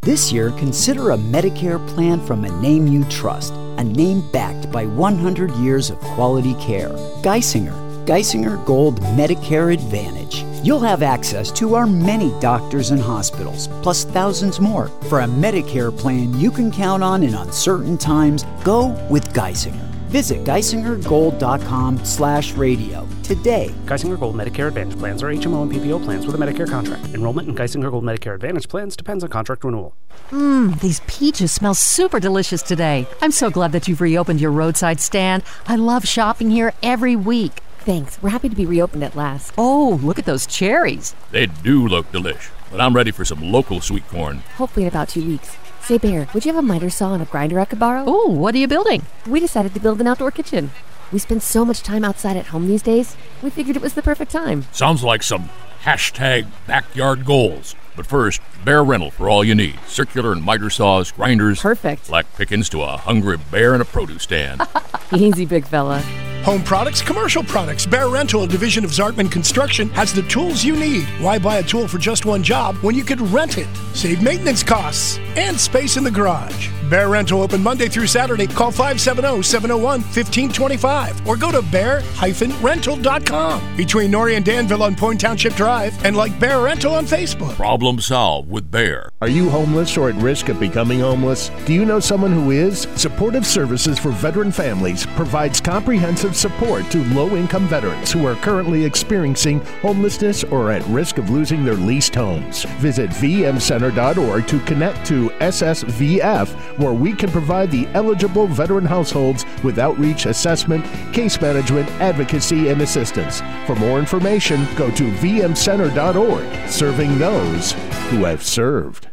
[0.00, 4.86] This year, consider a Medicare plan from a name you trust, a name backed by
[4.86, 6.88] 100 years of quality care.
[7.20, 10.44] Geisinger, Geisinger Gold Medicare Advantage.
[10.66, 14.88] You'll have access to our many doctors and hospitals, plus thousands more.
[15.08, 19.86] For a Medicare plan you can count on in uncertain times, go with Geisinger.
[20.08, 23.72] Visit geisingergold.com slash radio today.
[23.84, 27.14] Geisinger Gold Medicare Advantage plans are HMO and PPO plans with a Medicare contract.
[27.14, 29.94] Enrollment in Geisinger Gold Medicare Advantage plans depends on contract renewal.
[30.30, 33.06] Mmm, these peaches smell super delicious today.
[33.22, 35.44] I'm so glad that you've reopened your roadside stand.
[35.68, 37.62] I love shopping here every week.
[37.86, 38.20] Thanks.
[38.20, 39.52] We're happy to be reopened at last.
[39.56, 41.14] Oh, look at those cherries.
[41.30, 44.38] They do look delish, but I'm ready for some local sweet corn.
[44.56, 45.56] Hopefully in about two weeks.
[45.82, 48.02] Say, Bear, would you have a miter saw and a grinder I could borrow?
[48.04, 49.06] Oh, what are you building?
[49.24, 50.72] We decided to build an outdoor kitchen.
[51.12, 54.02] We spend so much time outside at home these days, we figured it was the
[54.02, 54.64] perfect time.
[54.72, 55.48] Sounds like some
[55.84, 57.76] hashtag backyard goals.
[57.96, 59.78] But first, Bear Rental for all you need.
[59.86, 61.60] Circular and miter saws, grinders.
[61.60, 62.08] Perfect.
[62.08, 64.60] Black pickings to a hungry bear in a produce stand.
[65.12, 66.02] Easy, big fella.
[66.46, 67.84] Home products, commercial products.
[67.86, 71.02] Bear Rental, a division of Zartman Construction, has the tools you need.
[71.20, 73.66] Why buy a tool for just one job when you could rent it?
[73.94, 76.70] Save maintenance costs and space in the garage.
[76.88, 78.46] Bear Rental open Monday through Saturday.
[78.46, 83.76] Call 570-701-1525 or go to bear-rental.com.
[83.76, 87.56] Between Nori and Danville on Point Township Drive and like Bear Rental on Facebook.
[87.56, 89.08] Problem solved with Bear.
[89.22, 91.52] Are you homeless or at risk of becoming homeless?
[91.66, 92.88] Do you know someone who is?
[92.96, 99.60] Supportive Services for Veteran Families provides comprehensive support to low-income veterans who are currently experiencing
[99.82, 102.64] homelessness or at risk of losing their leased homes.
[102.80, 106.48] Visit vmcenter.org to connect to SSVF
[106.80, 110.84] where we can provide the eligible veteran households with outreach assessment,
[111.14, 113.42] case management, advocacy, and assistance.
[113.64, 117.75] For more information, go to vmcenter.org, serving those
[118.10, 119.08] who have served.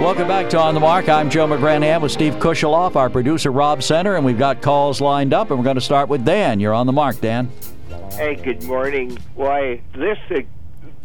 [0.00, 1.08] Welcome back to On the Mark.
[1.08, 5.32] I'm Joe McGranahan with Steve Kusheloff, our producer Rob Center, and we've got calls lined
[5.32, 6.58] up, and we're going to start with Dan.
[6.60, 7.50] You're on the mark, Dan.
[8.10, 9.16] Hey, good morning.
[9.34, 10.18] Why, this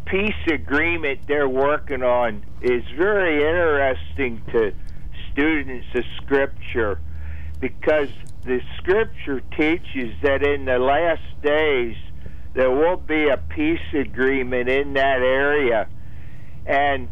[0.08, 4.74] peace agreement they're working on is very interesting to
[5.32, 7.00] students of Scripture
[7.60, 8.10] because
[8.48, 11.98] the Scripture teaches that in the last days
[12.54, 15.88] there will be a peace agreement in that area.
[16.66, 17.10] And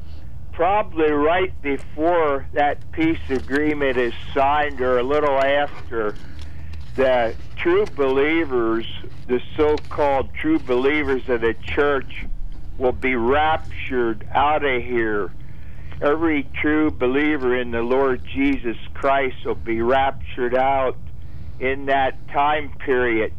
[0.53, 6.15] probably right before that peace agreement is signed or a little after,
[6.95, 8.87] the true believers,
[9.27, 12.25] the so called true believers of the church,
[12.77, 15.31] will be raptured out of here.
[16.01, 20.97] Every true believer in the Lord Jesus Christ will be raptured out
[21.59, 23.33] in that time period.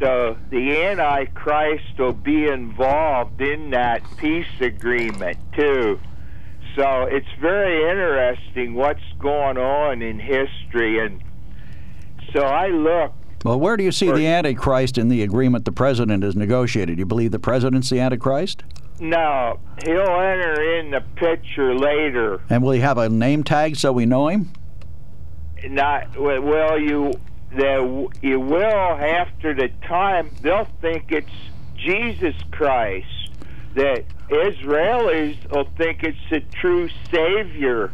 [0.00, 6.00] So the Antichrist will be involved in that peace agreement too.
[6.76, 11.04] So it's very interesting what's going on in history.
[11.04, 11.22] And
[12.32, 13.12] so I look.
[13.44, 16.98] Well, where do you see the Antichrist in the agreement the president has negotiated?
[16.98, 18.64] You believe the president's the Antichrist?
[19.00, 22.40] No, he'll enter in the picture later.
[22.48, 24.52] And will he have a name tag so we know him?
[25.68, 26.78] Not well.
[26.78, 27.12] You
[27.56, 31.28] the you will after the time they'll think it's
[31.76, 33.06] Jesus Christ
[33.74, 37.92] that Israelis will think it's the true Savior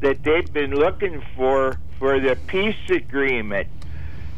[0.00, 3.68] that they've been looking for for the peace agreement.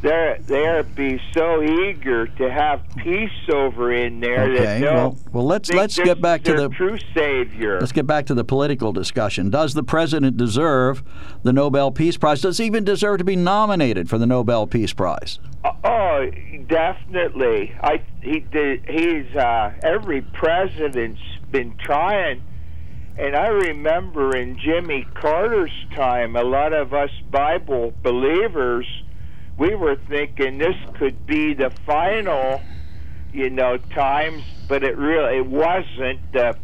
[0.02, 4.80] They're they'll be so eager to have peace over in there okay.
[4.80, 7.78] that well, well, let's let's get back to the true Savior.
[7.78, 9.48] Let's get back to the political discussion.
[9.48, 11.04] Does the president deserve
[11.44, 12.40] the Nobel Peace Prize?
[12.40, 15.38] Does he even deserve to be nominated for the Nobel Peace Prize?
[15.84, 16.28] Oh,
[16.66, 17.72] definitely.
[17.80, 18.84] I he did.
[18.88, 21.20] He's uh, every president's
[21.52, 22.42] been trying,
[23.16, 28.86] and I remember in Jimmy Carter's time, a lot of us Bible believers,
[29.58, 32.60] we were thinking this could be the final,
[33.32, 36.56] you know, times, but it really it wasn't the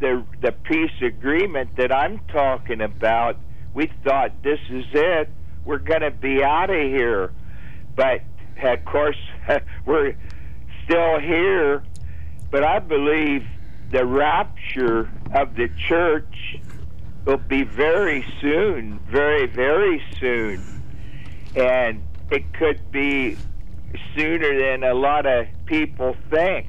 [0.00, 3.36] the the peace agreement that I'm talking about.
[3.74, 5.30] We thought this is it.
[5.64, 7.32] we're going to be out of here.
[7.94, 8.22] But
[8.62, 9.16] of course,
[9.86, 10.14] we're
[10.84, 11.82] still here.
[12.50, 13.46] But I believe
[13.90, 16.58] the rapture of the church
[17.24, 20.82] will be very soon, very, very soon.
[21.54, 22.02] And
[22.32, 23.36] it could be
[24.16, 26.66] sooner than a lot of people think.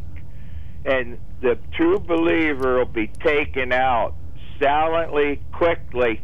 [0.86, 4.14] And the true believer will be taken out
[4.62, 6.22] silently, quickly,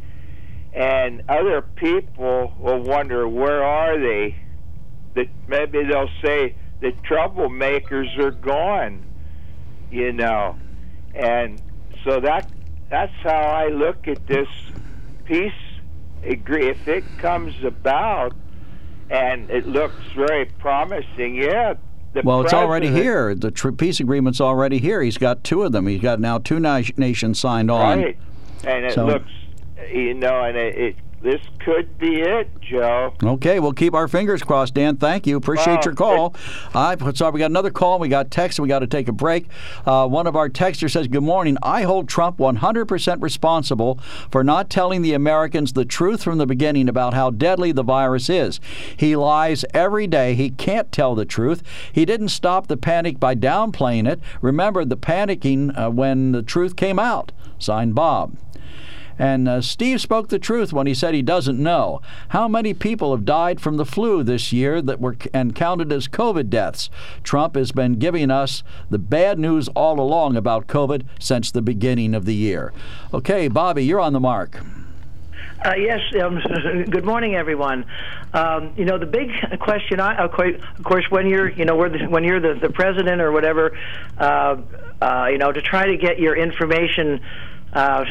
[0.73, 4.35] and other people will wonder where are they.
[5.15, 9.05] That maybe they'll say the troublemakers are gone,
[9.89, 10.57] you know,
[11.15, 11.61] and
[12.03, 12.49] so that
[12.89, 14.47] that's how I look at this
[15.25, 15.51] peace
[16.23, 16.67] agree.
[16.67, 18.33] If it comes about
[19.09, 21.75] and it looks very promising, yeah.
[22.23, 23.35] well, it's already here.
[23.35, 25.01] The peace agreement's already here.
[25.01, 25.87] He's got two of them.
[25.87, 27.99] He's got now two na- nations signed on.
[28.03, 28.17] Right.
[28.65, 29.31] And it So- looks,
[29.91, 33.13] you know, and it, it this could be it, Joe.
[33.21, 34.97] Okay, we'll keep our fingers crossed, Dan.
[34.97, 35.35] Thank you.
[35.37, 35.81] Appreciate Wow.
[35.85, 36.35] your call.
[36.73, 37.99] All right, sorry, we got another call.
[37.99, 38.59] We got text.
[38.59, 39.47] We got to take a break.
[39.85, 41.57] Uh, one of our texters says, Good morning.
[41.61, 43.99] I hold Trump 100% responsible
[44.31, 48.29] for not telling the Americans the truth from the beginning about how deadly the virus
[48.29, 48.59] is.
[48.95, 50.35] He lies every day.
[50.35, 51.63] He can't tell the truth.
[51.91, 54.19] He didn't stop the panic by downplaying it.
[54.41, 57.31] Remember the panicking uh, when the truth came out.
[57.57, 58.37] Signed Bob.
[59.19, 62.01] And uh, Steve spoke the truth when he said he doesn't know.
[62.29, 66.07] How many people have died from the flu this year that were and counted as
[66.07, 66.89] COVID deaths?
[67.21, 72.15] Trump has been giving us the bad news all along about COVID since the beginning
[72.15, 72.71] of the year.
[73.13, 74.61] Okay, Bobby, you're on the mark.
[75.65, 75.99] Uh, yes.
[76.21, 76.39] Um,
[76.89, 77.85] good morning, everyone.
[78.33, 82.39] Um, you know, the big question, I, of course, when you're, you know, when you're
[82.39, 83.77] the, the president or whatever,
[84.17, 84.57] uh,
[85.01, 87.21] uh, you know, to try to get your information,
[87.73, 88.05] uh,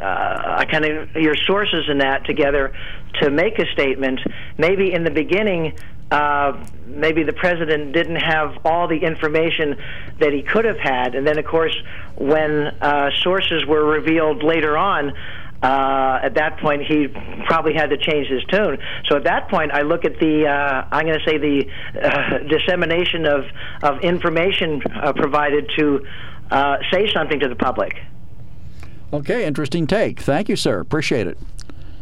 [0.00, 2.72] uh, kind of your sources in that together
[3.20, 4.20] to make a statement.
[4.58, 5.74] Maybe in the beginning.
[6.10, 9.78] Uh, maybe the president didn't have all the information
[10.20, 11.74] that he could have had, and then, of course,
[12.16, 15.14] when uh, sources were revealed later on,
[15.62, 17.06] uh, at that point he
[17.46, 18.78] probably had to change his tune.
[19.08, 21.66] So at that point, I look at the uh, I'm going to say the
[22.02, 23.44] uh, dissemination of
[23.82, 26.04] of information uh, provided to
[26.50, 27.94] uh, say something to the public.
[29.12, 30.20] Okay, interesting take.
[30.20, 30.80] Thank you, sir.
[30.80, 31.38] Appreciate it.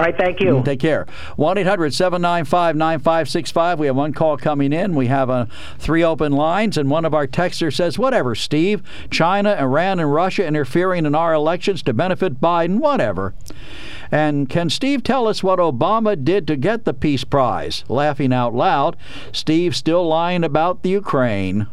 [0.00, 0.62] All right, thank you.
[0.64, 1.06] Take care.
[1.36, 3.78] 1 800 795 9565.
[3.78, 4.94] We have one call coming in.
[4.94, 5.44] We have uh,
[5.78, 8.82] three open lines, and one of our texters says, Whatever, Steve.
[9.10, 13.34] China, Iran, and Russia interfering in our elections to benefit Biden, whatever.
[14.10, 17.84] And can Steve tell us what Obama did to get the Peace Prize?
[17.86, 18.96] Laughing out loud,
[19.32, 21.66] Steve still lying about the Ukraine.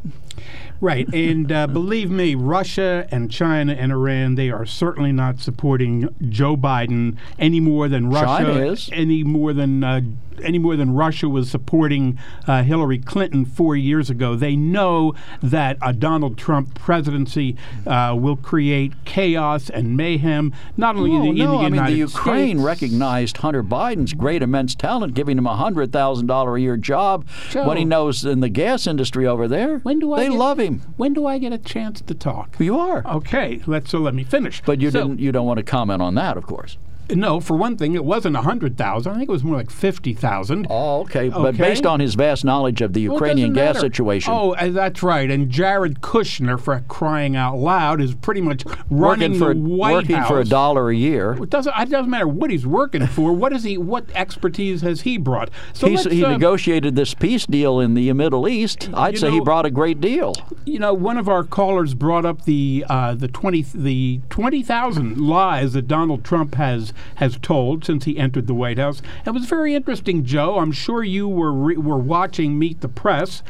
[0.79, 6.09] Right, and uh, believe me, Russia and China and Iran, they are certainly not supporting
[6.29, 8.89] Joe Biden any more than Russia China is.
[8.93, 10.01] any more than uh,
[10.43, 12.17] any more than Russia was supporting
[12.47, 14.35] uh, Hillary Clinton four years ago.
[14.35, 21.11] They know that a Donald Trump presidency uh, will create chaos and mayhem, not only
[21.11, 22.65] no, in, the, no, in the I mean the Ukraine States.
[22.65, 27.25] recognized Hunter Biden's great immense talent, giving him a hundred thousand dollar a year job
[27.49, 27.67] Joe.
[27.67, 29.79] when he knows in the gas industry over there.
[29.79, 30.81] When do I they get- love him.
[30.97, 32.55] When do I get a chance to talk?
[32.59, 33.05] You are.
[33.07, 34.61] Okay, let's so let me finish.
[34.65, 35.19] But you So- didn't.
[35.19, 36.77] You don't want to comment on that, of course.
[37.09, 39.13] No, for one thing, it wasn't a hundred thousand.
[39.13, 40.67] I think it was more like fifty thousand.
[40.69, 41.29] Oh, okay.
[41.29, 43.79] But based on his vast knowledge of the Ukrainian doesn't gas matter.
[43.87, 45.29] situation, Oh, that's right.
[45.29, 49.93] And Jared Kushner, for crying out loud, is pretty much running working for the White
[49.93, 50.27] working House.
[50.27, 51.41] for a dollar a year.
[51.41, 51.73] It doesn't.
[51.77, 53.31] It doesn't matter what he's working for.
[53.33, 53.77] What is he?
[53.77, 55.49] What expertise has he brought?
[55.73, 58.89] So he uh, negotiated this peace deal in the Middle East.
[58.93, 60.33] I'd say he brought a great deal.
[60.65, 65.17] You know, one of our callers brought up the uh, the twenty the twenty thousand
[65.19, 69.01] lies that Donald Trump has has told since he entered the White House.
[69.25, 70.59] It was very interesting, Joe.
[70.59, 73.43] I'm sure you were re- were watching Meet the Press,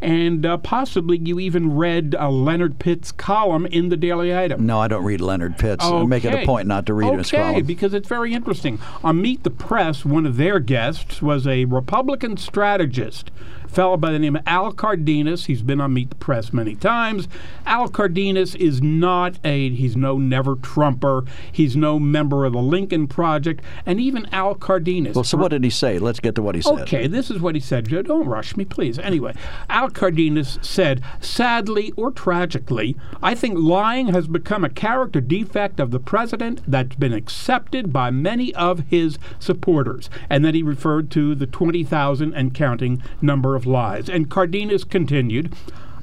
[0.00, 4.66] and uh, possibly you even read uh, Leonard Pitts' column in the Daily Item.
[4.66, 5.84] No, I don't read Leonard Pitts.
[5.84, 7.64] I make it a point not to read okay, his column.
[7.64, 8.78] because it's very interesting.
[9.02, 13.30] On Meet the Press, one of their guests was a Republican strategist,
[13.74, 15.46] fellow by the name of Al Cardenas.
[15.46, 17.26] He's been on Meet the Press many times.
[17.66, 21.24] Al Cardenas is not a, he's no never Trumper.
[21.50, 23.62] He's no member of the Lincoln Project.
[23.84, 25.16] And even Al Cardenas.
[25.16, 25.98] Well, so what did he say?
[25.98, 26.80] Let's get to what he said.
[26.82, 27.88] Okay, this is what he said.
[27.88, 28.98] Joe, don't rush me, please.
[28.98, 29.34] Anyway,
[29.68, 35.90] Al Cardenas said, sadly or tragically, I think lying has become a character defect of
[35.90, 40.08] the president that's been accepted by many of his supporters.
[40.30, 44.08] And then he referred to the 20,000 and counting number of lies.
[44.08, 45.52] And Cardenas continued,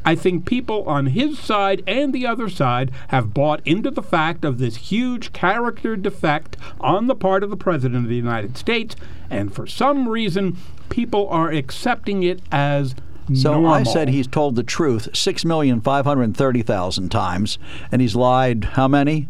[0.04, 4.44] I think people on his side and the other side have bought into the fact
[4.44, 8.96] of this huge character defect on the part of the President of the United States,
[9.30, 10.58] and for some reason,
[10.90, 12.96] people are accepting it as
[13.34, 13.74] So normal.
[13.74, 17.60] I said he's told the truth six million five hundred thirty thousand times,
[17.92, 19.28] and he's lied how many?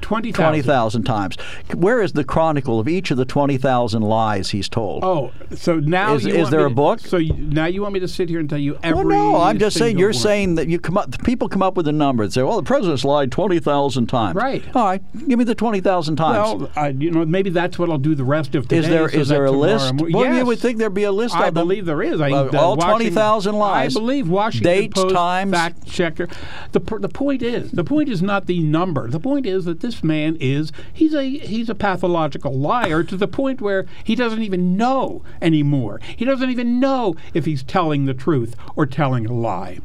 [0.00, 0.44] 20,000.
[0.62, 1.36] 20,000 times.
[1.74, 5.04] Where is the chronicle of each of the 20,000 lies he's told?
[5.04, 7.00] Oh, so now Is- is there a to- book?
[7.00, 9.04] So you, now you want me to sit here and tell you every?
[9.04, 10.14] Well, no, I'm just saying you're one.
[10.14, 11.22] saying that you come up.
[11.24, 14.34] People come up with a number and say, "Well, the president's lied twenty thousand times."
[14.34, 14.62] Right.
[14.74, 15.02] All right.
[15.28, 16.60] Give me the twenty thousand times.
[16.62, 18.78] Well, uh, you know, maybe that's what I'll do the rest of today.
[18.78, 19.94] is there so is there a tomorrow list?
[19.96, 20.36] Well, yes.
[20.38, 21.34] you would think there'd be a list.
[21.34, 21.66] I of them.
[21.66, 22.20] believe there is.
[22.20, 23.96] I, Uh, all twenty thousand lies.
[23.96, 25.52] I believe Washington Dates, Post times.
[25.52, 26.28] fact checker.
[26.72, 29.08] The the point is the point is not the number.
[29.08, 33.28] The point is that this man is he's a he's a pathological liar to the
[33.28, 36.00] point where he doesn't even know anymore.
[36.16, 39.80] He doesn't even know if he's telling the truth or telling a lie.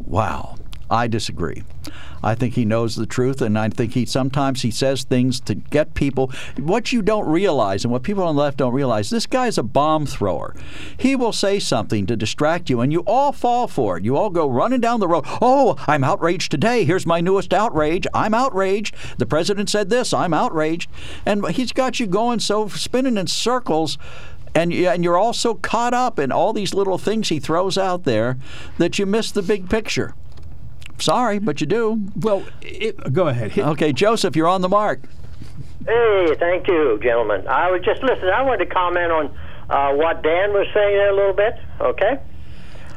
[0.00, 0.56] Wow.
[0.94, 1.64] I disagree.
[2.22, 5.56] I think he knows the truth, and I think he sometimes he says things to
[5.56, 6.30] get people.
[6.56, 9.64] What you don't realize, and what people on the left don't realize, this guy's a
[9.64, 10.54] bomb thrower.
[10.96, 14.04] He will say something to distract you, and you all fall for it.
[14.04, 15.24] You all go running down the road.
[15.42, 16.84] Oh, I'm outraged today.
[16.84, 18.06] Here's my newest outrage.
[18.14, 18.94] I'm outraged.
[19.18, 20.14] The president said this.
[20.14, 20.88] I'm outraged,
[21.26, 23.98] and he's got you going so spinning in circles
[24.54, 28.04] and and you're all so caught up in all these little things he throws out
[28.04, 28.38] there
[28.78, 30.14] that you miss the big picture.
[30.98, 32.00] Sorry, but you do.
[32.20, 33.58] Well, it, go ahead.
[33.58, 35.00] Okay, Joseph, you're on the mark.
[35.86, 37.46] Hey, thank you, gentlemen.
[37.46, 38.30] I was just listening.
[38.30, 39.38] I wanted to comment on
[39.68, 41.54] uh, what Dan was saying there a little bit.
[41.80, 42.20] Okay.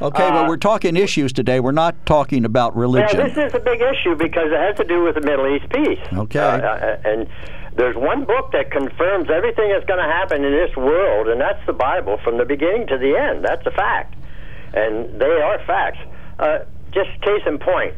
[0.00, 1.58] Okay, Uh, but we're talking issues today.
[1.60, 3.18] We're not talking about religion.
[3.18, 5.68] Yeah, this is a big issue because it has to do with the Middle East
[5.70, 5.98] peace.
[6.12, 6.38] Okay.
[6.38, 7.28] Uh, uh, and
[7.74, 11.64] there's one book that confirms everything that's going to happen in this world, and that's
[11.66, 13.44] the Bible from the beginning to the end.
[13.44, 14.14] That's a fact.
[14.72, 15.98] And they are facts.
[16.38, 16.58] Uh,
[16.92, 17.94] just case in point,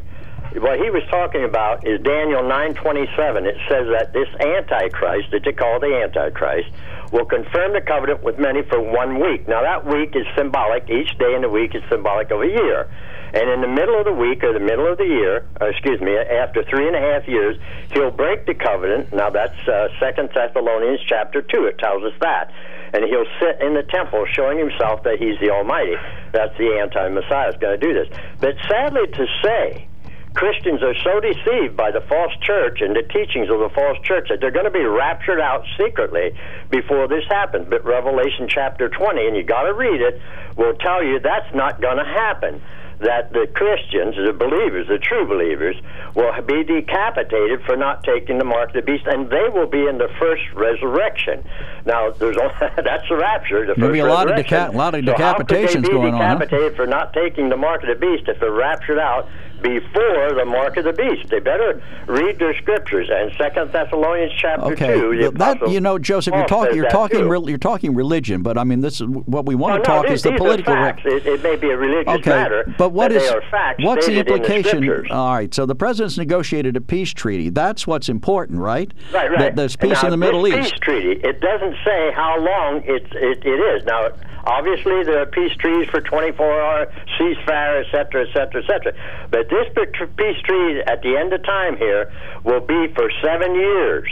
[0.59, 3.45] what he was talking about is Daniel 9:27.
[3.45, 6.67] It says that this Antichrist, that they call the Antichrist,
[7.11, 9.47] will confirm the covenant with many for one week.
[9.47, 10.89] Now that week is symbolic.
[10.89, 12.89] Each day in the week is symbolic of a year.
[13.33, 16.01] And in the middle of the week or the middle of the year, or excuse
[16.01, 17.55] me, after three and a half years,
[17.93, 19.13] he'll break the covenant.
[19.13, 21.65] Now that's uh, Second Thessalonians chapter two.
[21.65, 22.51] It tells us that.
[22.93, 25.95] And he'll sit in the temple showing himself that he's the Almighty.
[26.33, 28.07] That's the anti-Messiah is going to do this.
[28.39, 29.87] But sadly to say,
[30.33, 34.27] Christians are so deceived by the false church and the teachings of the false church
[34.29, 36.31] that they're going to be raptured out secretly
[36.69, 37.67] before this happens.
[37.69, 40.21] But Revelation chapter 20, and you got to read it,
[40.55, 42.61] will tell you that's not going to happen.
[43.01, 45.75] That the Christians, the believers, the true believers,
[46.15, 49.87] will be decapitated for not taking the mark of the beast, and they will be
[49.87, 51.43] in the first resurrection.
[51.85, 53.65] Now, there's only, that's the rapture.
[53.65, 55.81] The There'll first be a lot of deca- lot of So how could they decapitations
[55.83, 56.35] be going on, huh?
[56.35, 59.27] decapitated for not taking the mark of the beast if they're raptured out
[59.61, 61.29] before the mark of the beast.
[61.29, 63.09] They better read their scriptures.
[63.11, 65.17] And Second Thessalonians chapter Okay, two.
[65.21, 68.63] the that you know, Joseph, you're talking you're talking re- you're talking religion, but I
[68.63, 70.73] mean, this is what we want Oh, to talk these, is the political.
[70.73, 71.03] Facts.
[71.05, 74.05] It, it may be a religious Okay, matter, but what is they are facts what's
[74.07, 74.81] the implication?
[74.83, 75.07] scriptures.
[75.11, 77.49] All right, so the president's negotiated a peace treaty.
[77.49, 78.91] That's what's important, right?
[79.13, 79.39] Right, right.
[79.39, 80.71] That there's peace now, in the Middle East.
[80.71, 81.21] Peace treaty.
[81.23, 83.83] It doesn't say how long it, it it is.
[83.85, 84.09] Now,
[84.45, 86.87] obviously, there are peace treaties for 24-hour
[87.19, 88.93] ceasefire, et cetera, et cetera, et cetera.
[89.29, 92.11] But this pe- peace treaty, at the end of time here,
[92.43, 94.09] will be for seven years.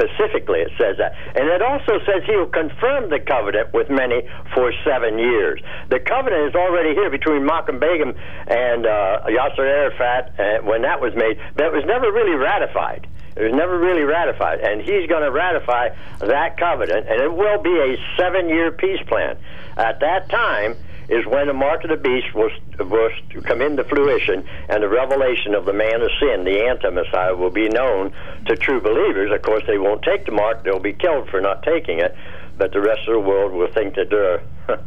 [0.00, 1.12] Specifically, it says that.
[1.36, 4.22] And it also says he will confirm the covenant with many
[4.54, 5.60] for seven years.
[5.90, 8.16] The covenant is already here between Menachem Begin
[8.48, 13.06] and uh, Yasser Arafat uh, when that was made, but it was never really ratified.
[13.36, 14.60] It was never really ratified.
[14.60, 19.02] And he's going to ratify that covenant, and it will be a seven year peace
[19.06, 19.36] plan.
[19.76, 20.76] At that time,
[21.10, 23.10] is when the mark of the beast will, will
[23.42, 27.68] come into fruition and the revelation of the man of sin, the anti-Messiah, will be
[27.68, 28.12] known
[28.46, 29.32] to true believers.
[29.32, 32.14] Of course, they won't take the mark; they'll be killed for not taking it.
[32.56, 34.42] But the rest of the world will think that they're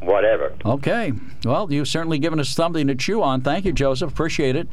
[0.00, 0.54] whatever.
[0.64, 1.12] Okay.
[1.44, 3.40] Well, you've certainly given us something to chew on.
[3.40, 4.10] Thank you, Joseph.
[4.10, 4.68] Appreciate it.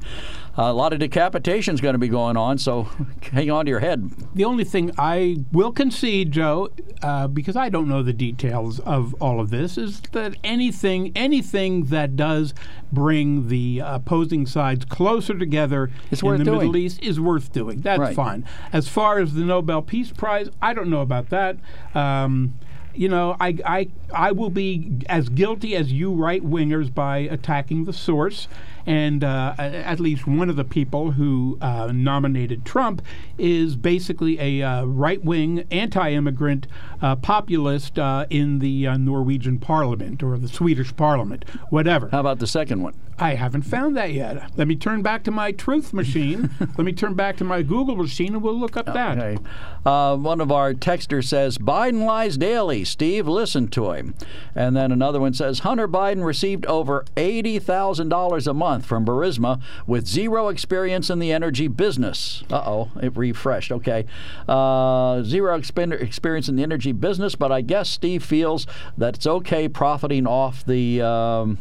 [0.60, 2.88] A lot of decapitations going to be going on, so
[3.32, 4.10] hang on to your head.
[4.34, 6.70] The only thing I will concede, Joe,
[7.04, 11.86] uh, because I don't know the details of all of this, is that anything anything
[11.86, 12.54] that does
[12.92, 16.58] bring the opposing sides closer together It's in the doing.
[16.60, 17.82] Middle East is worth doing.
[17.82, 18.16] That's Right.
[18.16, 18.46] fine.
[18.74, 21.58] As far as the Nobel Peace Prize, I don't know about that.
[21.94, 22.56] Um,
[22.96, 27.84] you know, I, I I will be as guilty as you right wingers by attacking
[27.86, 28.48] the source.
[28.88, 33.02] And uh, at least one of the people who uh, nominated Trump
[33.38, 36.68] is basically a uh, right wing, anti immigrant
[37.02, 42.08] uh, populist uh, in the uh, Norwegian parliament or the Swedish parliament, whatever.
[42.10, 42.94] How about the second one?
[43.20, 44.52] I haven't found that yet.
[44.58, 46.52] Let me turn back to my truth machine.
[46.60, 49.18] Let me turn back to my Google machine and we'll look up that.
[49.18, 49.38] Okay.
[49.84, 52.84] Uh, one of our texters says Biden lies daily.
[52.84, 54.14] Steve, listen to him.
[54.54, 60.06] And then another one says Hunter Biden received over $80,000 a month from Burisma with
[60.06, 62.44] zero experience in the energy business.
[62.52, 63.72] Uh oh, it refreshed.
[63.72, 64.06] Okay.
[64.48, 69.26] Uh, zero expen- experience in the energy business, but I guess Steve feels that it's
[69.28, 71.02] okay profiting off the.
[71.02, 71.58] Um,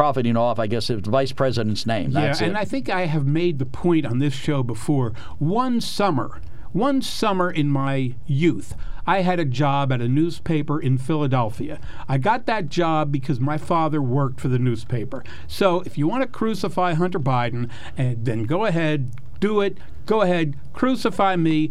[0.00, 2.12] profiting off, I guess, the vice president's name.
[2.12, 2.58] That's yeah, and it.
[2.58, 5.12] I think I have made the point on this show before.
[5.38, 6.40] One summer,
[6.72, 8.74] one summer in my youth,
[9.06, 11.78] I had a job at a newspaper in Philadelphia.
[12.08, 15.22] I got that job because my father worked for the newspaper.
[15.46, 19.76] So if you want to crucify Hunter Biden, and then go ahead, do it.
[20.06, 21.70] Go ahead, crucify me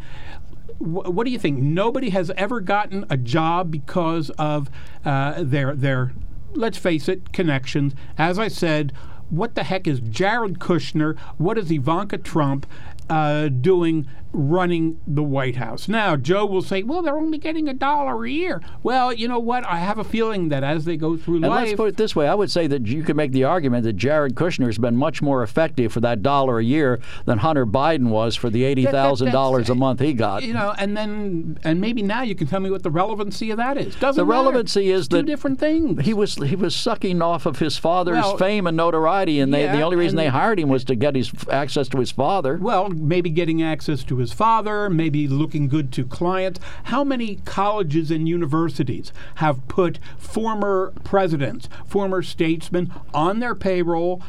[0.78, 1.60] what do you think?
[1.60, 4.70] Nobody has ever gotten a job because of
[5.04, 6.14] uh, their their
[6.54, 7.94] let's face it connections.
[8.18, 8.94] As I said,
[9.30, 11.18] what the heck is Jared Kushner?
[11.38, 12.66] What is Ivanka Trump
[13.10, 15.88] uh, doing running the White House.
[15.88, 18.62] Now, Joe will say, well, they're only getting a dollar a year.
[18.84, 19.66] Well, you know what?
[19.66, 21.68] I have a feeling that as they go through and life.
[21.68, 23.94] let's put it this way I would say that you could make the argument that
[23.94, 28.10] Jared Kushner has been much more effective for that dollar a year than Hunter Biden
[28.10, 30.44] was for the $80,000 a month he got.
[30.44, 33.58] You know, and then, and maybe now you can tell me what the relevancy of
[33.58, 33.96] that is.
[33.96, 34.44] Doesn't the matter.
[34.44, 36.06] relevancy is It's that two different things.
[36.06, 39.64] He was he was sucking off of his father's Well, fame and notoriety, and they,
[39.68, 42.58] the only reason they hired him was to get his access to his father.
[42.58, 46.60] Well, maybe getting access to his father, maybe looking good to clients.
[46.86, 54.22] How many colleges and universities have put former presidents, former statesmen on their payroll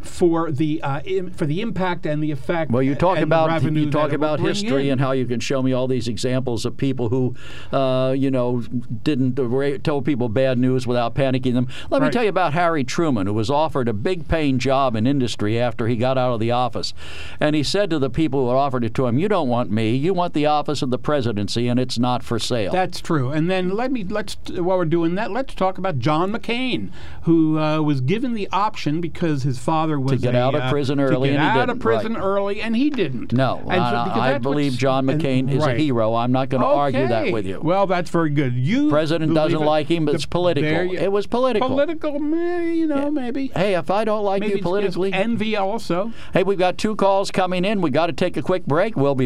[0.00, 2.70] for the uh, Im- for the impact and the effect?
[2.70, 4.92] Well, you talk and about you talk that it will about history in?
[4.92, 7.34] and how you can show me all these examples of people who,
[7.72, 8.62] uh, you know,
[9.02, 9.36] didn't
[9.82, 11.68] told people bad news without panicking them.
[11.90, 15.06] Let me tell you about Harry Truman, who was offered a big paying job in
[15.06, 16.94] industry after he got out of the office,
[17.40, 19.94] and he said to the people who offered it to him, "You don't want me.
[19.94, 23.30] You want the office of the presidency, and it's not for sale." That's true.
[23.30, 26.90] And then let me let's while we're doing that, let's talk about John McCain,
[27.22, 30.70] who uh, was given the option because his father was get a, out of uh,
[30.70, 32.22] prison to get and he out of prison right.
[32.22, 33.32] early, and he didn't.
[33.32, 36.14] no, And so- I, believe John and- McCain is a hero.
[36.14, 37.60] I'm not going to argue that with you.
[37.60, 38.54] Well, that's very good.
[38.54, 39.64] You President doesn't it?
[39.64, 40.84] like him, but The- it's political.
[40.84, 41.68] you- It was political.
[41.68, 43.48] Political, you know, maybe.
[43.48, 46.12] Hey, if I don't like Maybe you politically, envy also.
[46.32, 47.80] Hey, we've got two calls coming in.
[47.80, 48.96] We got to take a quick break.
[48.96, 49.25] We'll be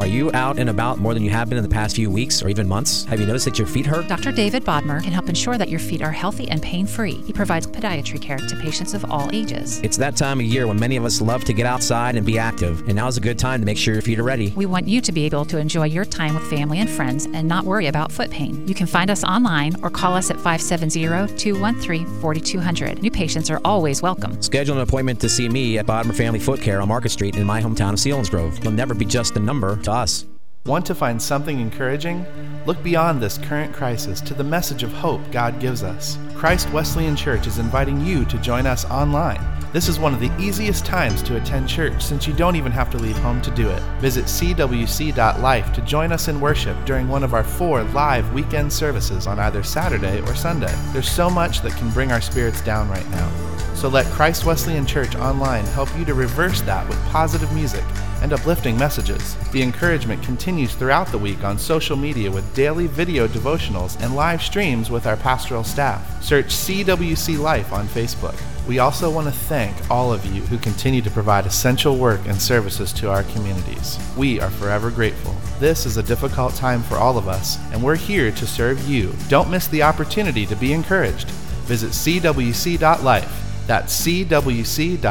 [0.00, 2.42] Are you out and about more than you have been in the past few weeks
[2.42, 3.04] or even months?
[3.04, 4.08] Have you noticed that your feet hurt?
[4.08, 4.32] Dr.
[4.32, 7.14] David Bodmer can help ensure that your feet are healthy and pain free.
[7.22, 9.80] He provides podiatry care to patients of all ages.
[9.84, 12.38] It's that time of year when many of us love to get outside and be
[12.38, 14.50] active, and now is a good time to make sure your feet are ready.
[14.56, 17.46] We want you to be able to enjoy your time with family and friends and
[17.46, 18.66] not worry about foot pain.
[18.66, 23.00] You can find us online or call us at 570 213 4200.
[23.00, 24.42] New patients are always welcome.
[24.42, 27.44] Schedule an appointment to see me at Bodmer Family Foot Care on Market Street in
[27.44, 28.62] my hometown of Selinsgrove.
[28.64, 30.26] You'll never be just a number to us.
[30.66, 32.24] Want to find something encouraging?
[32.64, 36.16] Look beyond this current crisis to the message of hope God gives us.
[36.32, 39.46] Christ Wesleyan Church is inviting you to join us online.
[39.74, 42.88] This is one of the easiest times to attend church since you don't even have
[42.92, 43.82] to leave home to do it.
[44.00, 49.26] Visit cwc.life to join us in worship during one of our four live weekend services
[49.26, 50.74] on either Saturday or Sunday.
[50.94, 53.30] There's so much that can bring our spirits down right now.
[53.74, 57.84] So let Christ Wesleyan Church Online help you to reverse that with positive music
[58.24, 59.36] and uplifting messages.
[59.52, 64.40] The encouragement continues throughout the week on social media with daily video devotionals and live
[64.40, 66.22] streams with our pastoral staff.
[66.22, 68.40] Search CWC Life on Facebook.
[68.68, 72.40] We also want to thank all of you who continue to provide essential work and
[72.40, 73.98] services to our communities.
[74.16, 75.34] We are forever grateful.
[75.58, 79.12] This is a difficult time for all of us, and we're here to serve you.
[79.28, 81.28] Don't miss the opportunity to be encouraged.
[81.66, 83.66] Visit cwc.life.
[83.66, 85.02] That's cwc.life.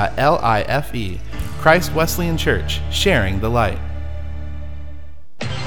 [1.60, 3.80] Christ Wesleyan Church, sharing the light.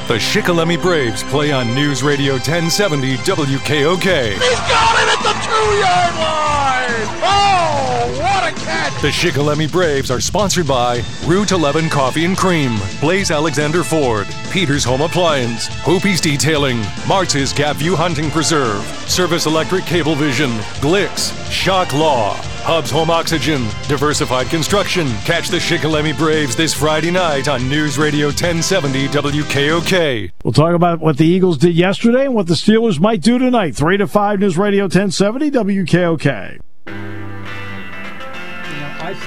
[0.08, 4.34] The Shikellamy Braves play on News Radio 1070 WKOK.
[4.34, 7.08] He's got it at the two-yard line!
[7.24, 9.02] Oh, what a catch!
[9.02, 14.84] The Shikellamy Braves are sponsored by Route 11 Coffee and Cream, Blaze Alexander Ford, Peters
[14.84, 16.78] Home Appliance, Hoopy's Detailing,
[17.08, 25.06] Martz's Gapview Hunting Preserve, Service Electric Cablevision, Glicks, Shock Law, Hub's Home Oxygen, Diversified Construction.
[25.24, 30.32] Catch the Shikellamy Braves this Friday night on News Radio 1070 WKOK.
[30.42, 33.76] We'll talk about what the Eagles did yesterday and what the Steelers might do tonight.
[33.76, 36.58] 3 to 5 News Radio 1070 WKOK.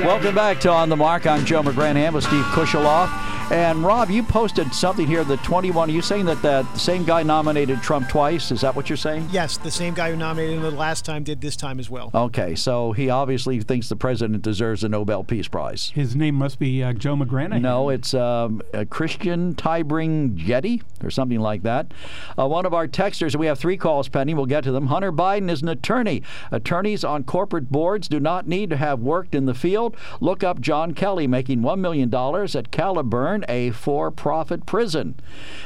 [0.01, 1.25] Welcome back to On the Mark.
[1.25, 3.07] I'm Joe McGranahan with Steve Kusheloff.
[3.51, 5.23] And Rob, you posted something here.
[5.23, 5.89] The 21.
[5.89, 8.51] Are you saying that that same guy nominated Trump twice?
[8.51, 9.27] Is that what you're saying?
[9.31, 12.11] Yes, the same guy who nominated him the last time did this time as well.
[12.13, 15.91] Okay, so he obviously thinks the president deserves a Nobel Peace Prize.
[15.95, 17.61] His name must be uh, Joe McGranahan.
[17.61, 18.61] No, it's um,
[18.91, 21.91] Christian Tybring-Gjedde or something like that.
[22.37, 24.35] Uh, one of our texters, we have three calls pending.
[24.35, 24.87] We'll get to them.
[24.87, 26.21] Hunter Biden is an attorney.
[26.51, 29.97] Attorneys on corporate boards do not need to have worked in the field.
[30.21, 35.19] Look up John Kelly making $1 million at Caliburn a for profit prison.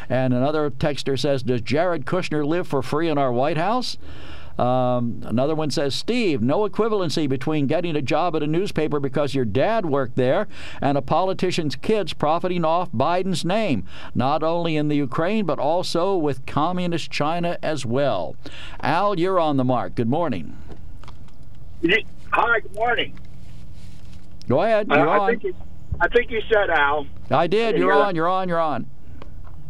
[0.09, 3.97] And another texter says, Does Jared Kushner live for free in our White House?
[4.57, 9.33] Um, another one says, Steve, no equivalency between getting a job at a newspaper because
[9.33, 10.47] your dad worked there
[10.79, 16.15] and a politician's kids profiting off Biden's name, not only in the Ukraine, but also
[16.15, 18.35] with communist China as well.
[18.81, 19.95] Al, you're on the mark.
[19.95, 20.55] Good morning.
[22.31, 23.19] Hi, good morning.
[24.47, 24.87] Go ahead.
[24.87, 25.39] You're I, I on.
[25.39, 25.55] think
[25.99, 27.07] I think you said Al.
[27.31, 27.77] I did.
[27.77, 28.15] You're on.
[28.15, 28.49] You're on.
[28.49, 28.87] You're on.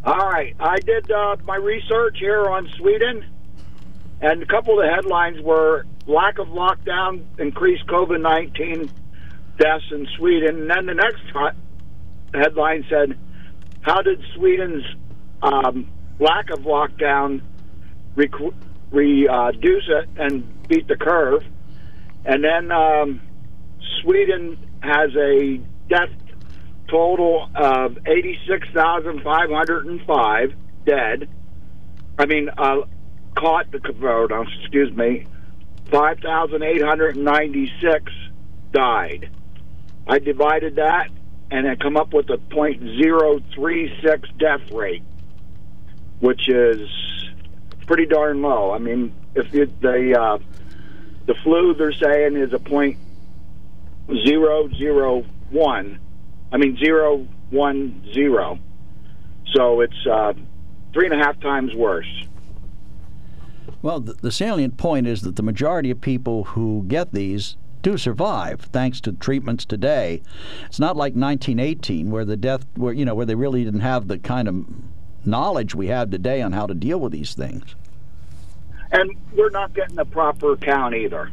[0.04, 3.24] All right, I did uh, my research here on Sweden,
[4.20, 8.90] and a couple of the headlines were lack of lockdown increased COVID nineteen
[9.58, 11.22] deaths in Sweden, and then the next
[12.34, 13.18] headline said,
[13.80, 14.84] "How did Sweden's
[15.42, 17.40] um, lack of lockdown
[18.14, 18.32] rec-
[18.90, 21.44] reduce it and beat the curve?"
[22.26, 23.22] And then um,
[24.02, 25.60] Sweden has a
[25.94, 26.10] death
[26.88, 30.54] total of 86,505
[30.84, 31.28] dead.
[32.18, 32.82] I mean, uh,
[33.36, 35.26] caught the corona, excuse me,
[35.90, 38.12] 5,896
[38.72, 39.30] died.
[40.06, 41.08] I divided that
[41.50, 45.02] and I come up with a .036 death rate,
[46.20, 46.88] which is
[47.86, 48.72] pretty darn low.
[48.72, 50.38] I mean, if it, the uh,
[51.26, 52.98] the flu they're saying is a point
[54.26, 55.24] zero zero
[55.54, 55.98] one.
[56.52, 58.58] I mean zero one zero.
[59.54, 60.34] So it's uh,
[60.92, 62.26] three and a half times worse.
[63.82, 67.98] Well, the, the salient point is that the majority of people who get these do
[67.98, 70.22] survive thanks to treatments today.
[70.66, 74.08] It's not like 1918 where the death where you know where they really didn't have
[74.08, 74.64] the kind of
[75.24, 77.74] knowledge we have today on how to deal with these things.
[78.90, 81.30] And we're not getting the proper count either.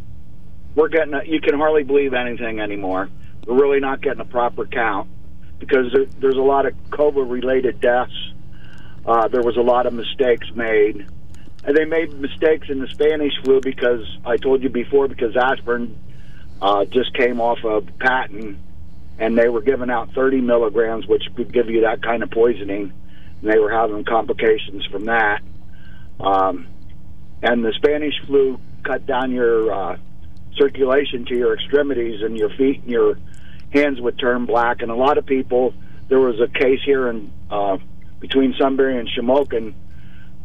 [0.76, 3.10] We're getting a, you can hardly believe anything anymore.
[3.46, 5.10] We're really not getting a proper count
[5.60, 8.14] because there, there's a lot of COVID related deaths.
[9.06, 11.08] Uh, there was a lot of mistakes made.
[11.64, 15.96] And they made mistakes in the Spanish flu because I told you before because aspirin
[16.62, 18.58] uh, just came off of patent
[19.20, 22.92] and they were giving out 30 milligrams, which could give you that kind of poisoning.
[23.42, 25.42] And they were having complications from that.
[26.20, 26.68] Um,
[27.44, 29.98] and the Spanish flu cut down your uh,
[30.58, 33.18] circulation to your extremities and your feet and your
[33.72, 34.82] hands would turn black.
[34.82, 35.74] And a lot of people,
[36.10, 37.78] there was a case here in uh,
[38.20, 39.74] between Sunbury and Shamokin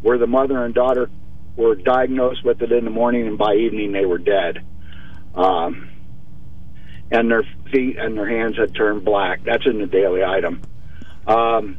[0.02, 1.10] where the mother and daughter
[1.56, 4.64] were diagnosed with it in the morning, and by evening they were dead.
[5.34, 5.90] Um,
[7.10, 9.42] and their feet and their hands had turned black.
[9.44, 10.62] That's in the Daily Item.
[11.26, 11.78] Um,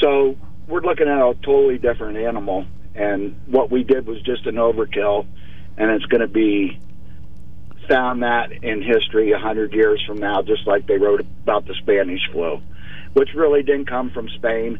[0.00, 0.36] so
[0.68, 5.26] we're looking at a totally different animal, and what we did was just an overkill,
[5.76, 6.78] and it's going to be
[7.88, 11.74] found that in history a hundred years from now, just like they wrote about the
[11.74, 12.60] Spanish flu,
[13.12, 14.78] which really didn't come from Spain.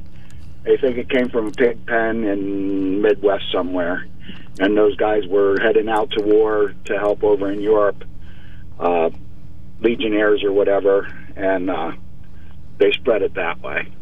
[0.64, 4.06] They think it came from a pig pen in Midwest somewhere,
[4.59, 8.05] and those guys were heading out to war to help over in Europe
[8.78, 9.10] uh,
[9.81, 11.06] legionnaires or whatever,
[11.36, 11.93] and uh,
[12.78, 13.93] they spread it that way.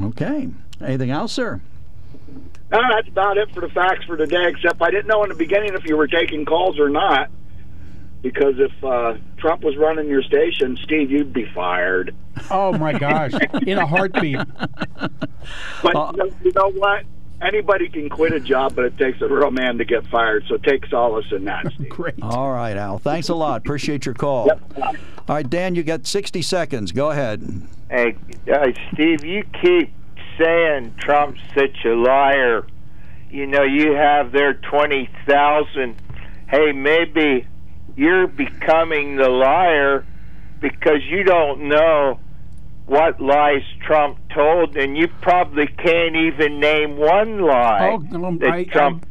[0.00, 0.48] Okay.
[0.80, 1.60] Anything else, sir?
[2.72, 4.48] No, that's about it for the facts for today.
[4.48, 7.30] Except I didn't know in the beginning if you were taking calls or not,
[8.22, 12.14] because if uh, Trump was running your station, Steve, you'd be fired.
[12.50, 13.32] Oh my gosh!
[13.66, 14.38] In a heartbeat.
[15.82, 17.04] But you, know, you know what?
[17.40, 20.44] Anybody can quit a job, but it takes a real man to get fired.
[20.46, 21.72] So take solace in that.
[21.72, 21.88] Steve.
[21.88, 22.22] Great.
[22.22, 22.98] All right, Al.
[22.98, 23.62] Thanks a lot.
[23.62, 24.50] Appreciate your call.
[24.50, 24.94] All
[25.28, 26.92] right, Dan, you got 60 seconds.
[26.92, 27.66] Go ahead.
[27.90, 28.16] Hey,
[28.52, 29.92] uh, Steve, you keep
[30.38, 32.66] saying Trump's such a liar.
[33.30, 35.96] You know, you have their 20,000.
[36.48, 37.46] Hey, maybe
[38.00, 40.06] you're becoming the liar
[40.58, 42.18] because you don't know
[42.86, 48.50] what lies Trump told, and you probably can't even name one lie Oh, um, that
[48.50, 49.04] I, Trump.
[49.04, 49.10] um,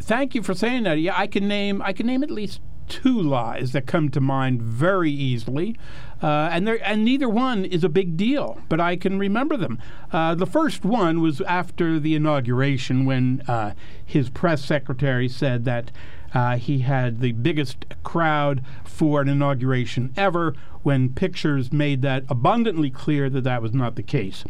[0.00, 0.98] thank you for saying that.
[0.98, 4.60] Yeah, I can name I can name at least two lies that come to mind
[4.62, 5.76] very easily,
[6.22, 9.78] uh, and there and neither one is a big deal, but I can remember them.
[10.10, 15.92] Uh, the first one was after the inauguration when uh, his press secretary said that.
[16.32, 22.90] Uh, he had the biggest crowd for an inauguration ever when pictures made that abundantly
[22.90, 24.44] clear that that was not the case.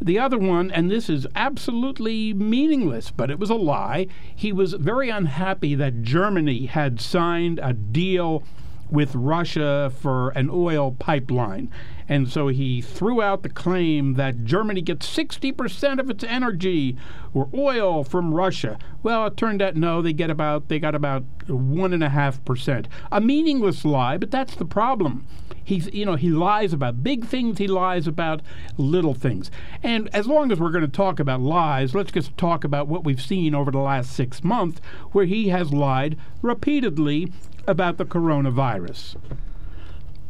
[0.00, 4.08] The other one, and this is absolutely meaningless, but it was a lie.
[4.34, 8.42] He was very unhappy that Germany had signed a deal
[8.90, 11.70] with Russia for an oil pipeline.
[12.08, 16.96] And so he threw out the claim that Germany gets 60% of its energy
[17.34, 18.78] or oil from Russia.
[19.02, 22.44] Well, it turned out no, they get about they got about one and a half
[22.44, 22.86] percent.
[23.10, 25.26] A meaningless lie, but that's the problem.
[25.62, 28.40] He's you know he lies about big things, he lies about
[28.76, 29.50] little things.
[29.82, 33.02] And as long as we're going to talk about lies, let's just talk about what
[33.02, 34.80] we've seen over the last six months,
[35.10, 37.32] where he has lied repeatedly
[37.66, 39.16] about the coronavirus.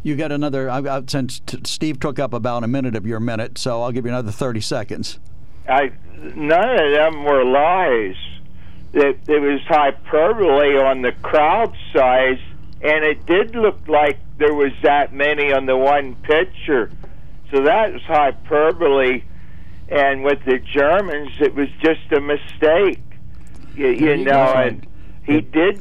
[0.02, 3.18] You got another, I've got, since t- Steve took up about a minute of your
[3.18, 5.18] minute, so I'll give you another 30 seconds.
[5.68, 5.92] I
[6.34, 8.16] none of them were lies.
[8.92, 12.38] It, it was hyperbole on the crowd size,
[12.80, 16.90] and it did look like there was that many on the one picture.
[17.50, 19.24] So that was hyperbole.
[19.88, 23.00] And with the Germans, it was just a mistake.
[23.76, 24.52] You, you you know, go.
[24.54, 24.86] and
[25.26, 25.80] he did.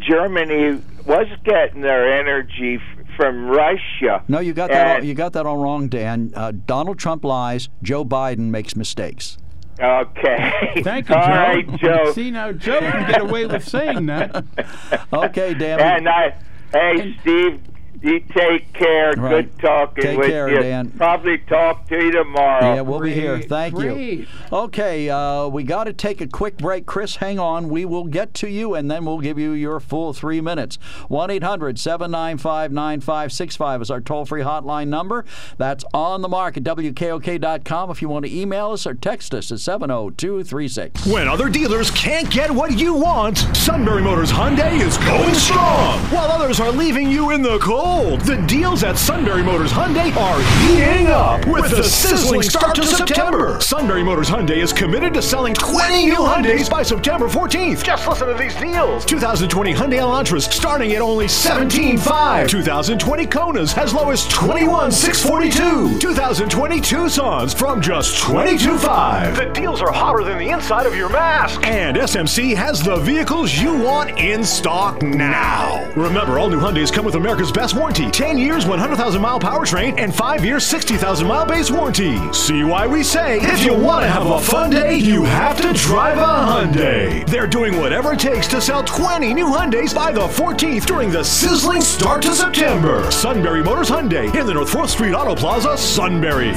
[0.00, 4.22] Germany was getting their energy f- from Russia.
[4.28, 4.98] No, you got that.
[5.00, 6.32] All, you got that all wrong, Dan.
[6.34, 7.68] Uh, Donald Trump lies.
[7.82, 9.38] Joe Biden makes mistakes.
[9.80, 10.52] Okay.
[10.82, 11.20] Thank you, Joe.
[11.20, 12.12] right, Joe.
[12.12, 14.44] See now, Joe can get away with saying that.
[15.12, 15.80] Okay, Dan.
[15.80, 16.34] And I,
[16.72, 17.60] hey, Steve,
[18.02, 19.12] you take care.
[19.12, 19.44] Right.
[19.44, 20.60] Good talking Take with care, you.
[20.60, 20.90] Dan.
[20.92, 22.74] Probably talk to you tomorrow.
[22.74, 23.40] Yeah, we'll be here.
[23.40, 24.26] Thank you.
[24.50, 26.86] Okay, uh, we got to take a quick break.
[26.86, 27.68] Chris, hang on.
[27.68, 30.78] We will get to you, and then we'll give you your full three minutes.
[31.08, 35.24] 1 800 795 9565 is our toll free hotline number.
[35.58, 39.52] That's on the mark at WKOK.com if you want to email us or text us
[39.52, 41.06] at 70236.
[41.06, 45.98] When other dealers can't get what you want, Sunbury Motors Hyundai is going strong.
[46.06, 50.40] While others are leaving you in the cold, the deals at Sunbury Motors Hyundai are
[50.64, 53.60] heating up with the sizzling start to September.
[53.60, 57.82] Sunbury Motors Hyundai is committed to selling 20 new Hyundais by September 14th.
[57.82, 59.04] Just listen to these deals.
[59.04, 62.48] 2020 Hyundai Elantras starting at only 17.5.
[62.48, 65.98] 2020 Konas as low as 21,642.
[65.98, 69.36] 2020 Tucsons from just 22.5.
[69.36, 71.66] The deals are hotter than the inside of your mask.
[71.66, 75.90] And SMC has the vehicles you want in stock now.
[75.96, 80.14] Remember, all new Hyundais come with America's best warranty 10 years, 100,000 mile powertrain, and
[80.14, 82.20] 5 years, 60,000 mile base warranty.
[82.32, 85.72] See why we say if you want to have a fun day, you have to
[85.72, 87.26] drive a Hyundai.
[87.26, 91.24] They're doing whatever it takes to sell 20 new Hyundais by the 14th during the
[91.24, 93.10] sizzling start to September.
[93.10, 96.52] Sunbury Motors Hyundai in the North 4th Street Auto Plaza, Sunbury.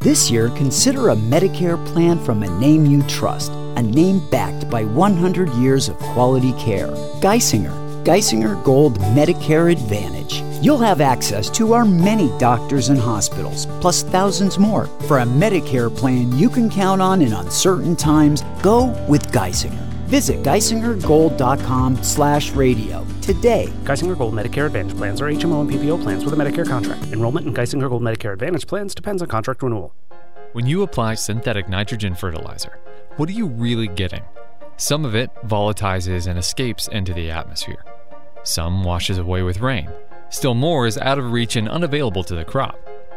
[0.00, 4.82] This year, consider a Medicare plan from a name you trust, a name backed by
[4.82, 6.88] 100 years of quality care.
[7.20, 10.40] Geisinger, Geisinger Gold Medicare Advantage.
[10.64, 14.86] You'll have access to our many doctors and hospitals, plus thousands more.
[15.06, 19.89] For a Medicare plan you can count on in uncertain times, go with Geisinger.
[20.10, 23.68] Visit geisingergold.com slash radio today.
[23.84, 27.00] Geisinger Gold Medicare Advantage plans are HMO and PPO plans with a Medicare contract.
[27.12, 29.94] Enrollment in Geisinger Gold Medicare Advantage plans depends on contract renewal.
[30.52, 32.76] When you apply synthetic nitrogen fertilizer,
[33.18, 34.24] what are you really getting?
[34.78, 37.84] Some of it volatilizes and escapes into the atmosphere.
[38.42, 39.88] Some washes away with rain.
[40.30, 42.76] Still more is out of reach and unavailable to the crop.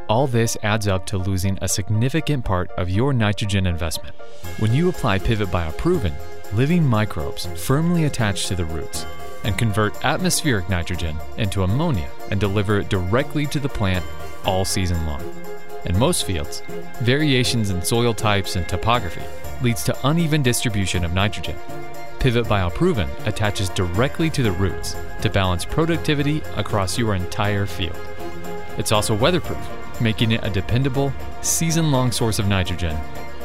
[0.09, 4.15] All this adds up to losing a significant part of your nitrogen investment.
[4.59, 6.13] When you apply Pivot BioProven,
[6.55, 9.05] living microbes firmly attached to the roots
[9.43, 14.05] and convert atmospheric nitrogen into ammonia and deliver it directly to the plant
[14.45, 15.21] all season long.
[15.85, 16.61] In most fields,
[17.01, 19.23] variations in soil types and topography
[19.61, 21.57] leads to uneven distribution of nitrogen.
[22.19, 27.99] Pivot Bioproven attaches directly to the roots to balance productivity across your entire field.
[28.77, 31.11] It's also weatherproof, making it a dependable,
[31.41, 32.97] season long source of nitrogen,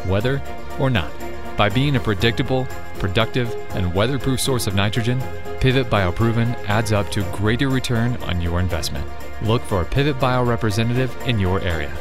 [0.07, 0.41] weather
[0.79, 1.11] or not.
[1.59, 2.69] By being a predictable,
[3.01, 5.21] productive, and weatherproof source of nitrogen,
[5.59, 9.05] Pivot Bioproven adds up to greater return on your investment.
[9.43, 11.93] Look for a Pivot Bio representative in your area.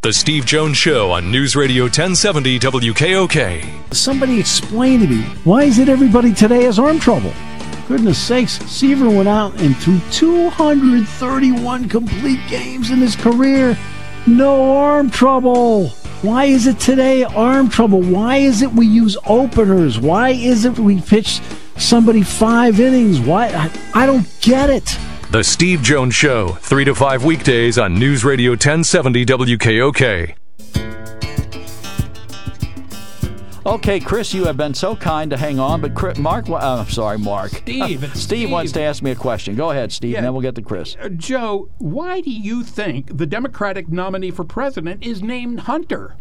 [0.00, 3.94] The Steve Jones Show on News Radio 1070 WKOK.
[3.94, 7.34] Somebody explain to me why is it everybody today has arm trouble?
[7.86, 13.76] Goodness sakes, Seaver went out and threw 231 complete games in his career.
[14.26, 15.92] No arm trouble.
[16.24, 18.00] Why is it today arm trouble?
[18.00, 20.00] Why is it we use openers?
[20.00, 21.42] Why is it we pitch
[21.76, 23.20] somebody five innings?
[23.20, 23.48] Why?
[23.48, 24.98] I, I don't get it.
[25.32, 30.43] The Steve Jones Show, 3 to 5 weekdays on News Radio 1070 WKOK.
[33.66, 36.88] Okay, Chris, you have been so kind to hang on, but Chris, Mark, uh, I'm
[36.90, 37.50] sorry, Mark.
[37.64, 39.54] Steve, it's Steve, wants to ask me a question.
[39.56, 40.18] Go ahead, Steve, Yeah.
[40.18, 40.96] and then we'll get to Chris.
[41.00, 46.14] Uh, Joe, why do you think the Democratic nominee for president is named Hunter?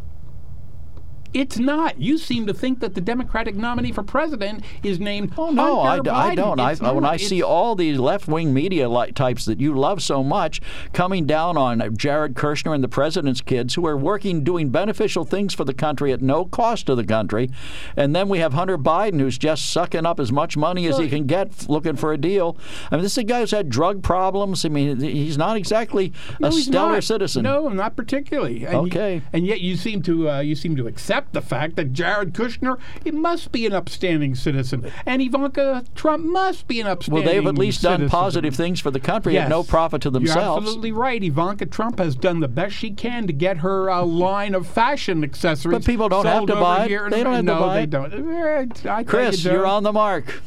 [1.34, 2.00] It's not.
[2.00, 6.00] You seem to think that the Democratic nominee for president is named Oh, No, I,
[6.00, 6.36] d- I Biden.
[6.36, 6.60] don't.
[6.60, 7.06] I, when.
[7.06, 10.62] I It's- see all these left-wing media types that you love so much
[10.94, 15.54] coming down on Jared Kushner and the president's kids who are working, doing beneficial things
[15.54, 17.50] for the country at no cost to the country,
[17.98, 21.10] and then we have Hunter Biden who's just sucking up as much money as he
[21.10, 22.58] can get, looking for a deal.
[22.92, 24.66] I mean, this is a guy who's had drug problems.
[24.66, 27.04] I mean, he's not exactly No, a stellar not.
[27.04, 27.44] citizen.
[27.44, 28.66] No, not particularly.
[28.66, 29.16] And Okay.
[29.16, 32.34] You, and yet you seem to uh, you seem to accept the fact that Jared
[32.34, 37.24] Kushner it must be an upstanding citizen, and Ivanka Trump must be an upstanding.
[37.24, 37.36] Citizen.
[37.36, 39.46] Well, they've at least done positive things for the country Yes.
[39.46, 40.64] at no profit to You're themselves.
[40.66, 41.24] absolutely right.
[41.24, 45.24] Ivanka Trump has done the best she can to get her uh, line of fashion
[45.24, 45.78] accessories.
[45.80, 47.10] But people don't have to buy it.
[47.12, 48.86] They don't have to no, buy they don't.
[48.86, 50.42] I Chris, you, Joe, you're on the mark.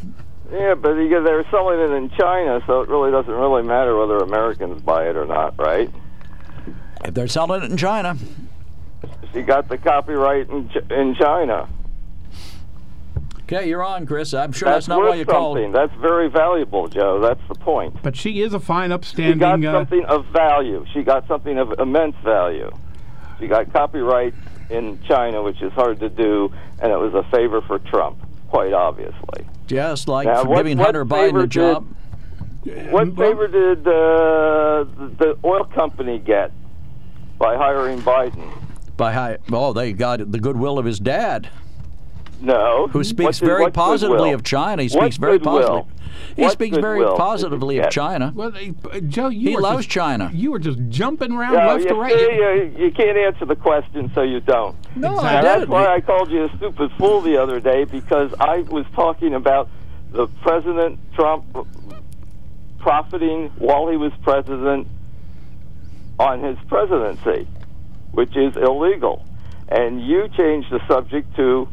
[0.53, 4.19] Yeah, but you- they're selling it in China, so it really doesn't really matter whether
[4.19, 5.91] Americans buy it or not, right?
[7.05, 8.17] If they're selling it in China.
[9.37, 11.69] She got the copyright in, in China.
[13.43, 14.33] Okay, you're on, Chris.
[14.33, 15.59] I'm sure that's, That's, not worth why you called.
[15.59, 15.73] something.
[15.73, 17.21] That's very valuable, Joe.
[17.21, 18.03] That's the point.
[18.03, 19.39] But she is a fine, upstanding.
[19.39, 19.71] She upstanding.
[19.71, 20.87] got uh, something of value.
[20.95, 22.71] She got something of immense value.
[23.39, 24.33] She got copyright
[24.71, 26.51] in China, which is hard to do,
[26.81, 28.19] and it was a favor for Trump,
[28.49, 29.47] quite obviously.
[29.67, 31.87] Just like Now, for what- giving what Hunter Biden favor a job.
[32.65, 34.85] What favor did uh,
[35.19, 36.53] the oil company get
[37.39, 38.51] by hiring Biden?
[38.97, 41.49] By hi- oh, they got the goodwill of his dad,
[42.41, 42.89] No.
[42.89, 44.35] who speaks did- very what positively goodwill?
[44.37, 44.83] of China.
[44.83, 45.85] He What speaks very positively.
[46.35, 47.91] He What speaks very goodwill did he positively of?
[47.91, 48.33] China.
[48.35, 50.31] Well, uh, Joe, you He were loves just, China.
[50.33, 52.13] You were just jumping around Yeah, left you to right.
[52.13, 54.75] see, you, you can't answer the question, so you don't.
[54.97, 58.33] No, Now, I that's why I called you a stupid fool the other day because
[58.41, 59.69] I was talking about
[60.13, 61.45] the President Trump
[62.79, 64.87] profiting while he was president
[66.19, 67.47] on his presidency,
[68.13, 69.25] which is illegal.
[69.69, 71.69] And you changed the subject to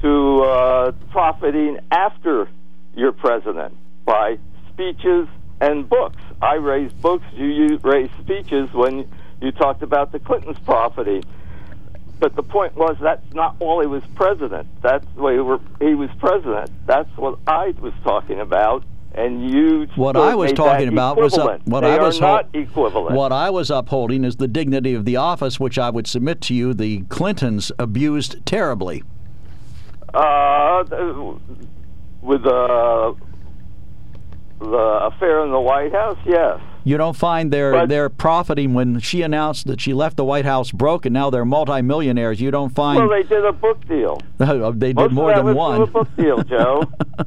[0.00, 2.48] to uh, profiting after
[2.94, 4.38] you're president by
[4.72, 5.28] speeches
[5.60, 6.22] and books.
[6.40, 9.10] I raised books, you, you raised speeches when
[9.40, 11.24] you talked about the Clintons profiting.
[12.20, 14.68] But the point was that's not while he was president.
[14.82, 15.34] That's when
[15.80, 16.70] he, he was president.
[16.86, 18.84] That's what I was talking about.
[19.18, 21.66] And you What I was talking about was uh, equivalent.
[21.66, 23.16] what they I was not equivalent.
[23.16, 26.54] What I was upholding is the dignity of the office, which I would submit to
[26.54, 29.02] you the Clintons abused terribly.
[30.14, 30.84] Uh,
[32.22, 33.16] with the
[34.60, 36.60] the affair in the White House, yes.
[36.88, 40.46] You don't find they're But- they're profiting when she announced that she left the White
[40.46, 42.40] House broke and now they're multimillionaires.
[42.40, 44.22] You don't find Well, they did a book deal.
[44.38, 45.76] they did Most more of that than was one.
[45.76, 46.82] from the book deal, Joe.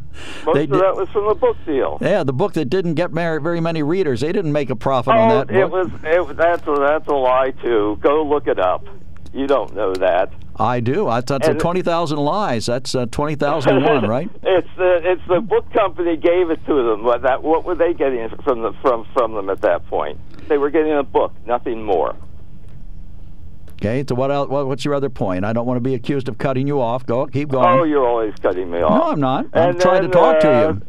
[0.45, 1.99] Most They of did- that was from the book deal.
[2.01, 4.21] Yeah, the book that didn't get very many readers.
[4.21, 5.71] They didn't make a profit on Oh, that it book.
[5.71, 5.91] was.
[6.03, 7.99] It, that's a, that's a lie too.
[8.01, 8.85] Go look it up.
[9.33, 10.33] You don't know that.
[10.61, 11.07] I do.
[11.07, 12.67] I, that's a twenty thousand lies.
[12.67, 14.29] That's uh, twenty thousand one, right?
[14.43, 17.03] It's the it's the book company gave it to them.
[17.03, 20.19] What that what were they getting from the from from them at that point?
[20.47, 22.15] They were getting a book, nothing more.
[23.73, 24.05] Okay.
[24.07, 24.67] So what, else, what?
[24.67, 25.45] What's your other point?
[25.45, 27.05] I don't want to be accused of cutting you off.
[27.07, 27.25] Go.
[27.25, 27.79] Keep going.
[27.79, 28.91] Oh, you're always cutting me off.
[28.91, 29.45] no, I'm not.
[29.53, 30.81] I'm trying to then, talk to uh, you.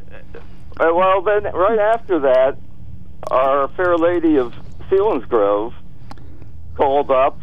[0.79, 2.59] Uh, well, then, right after that,
[3.31, 4.53] our Fair Lady of
[4.91, 5.73] Selinsgrove
[6.77, 7.39] called up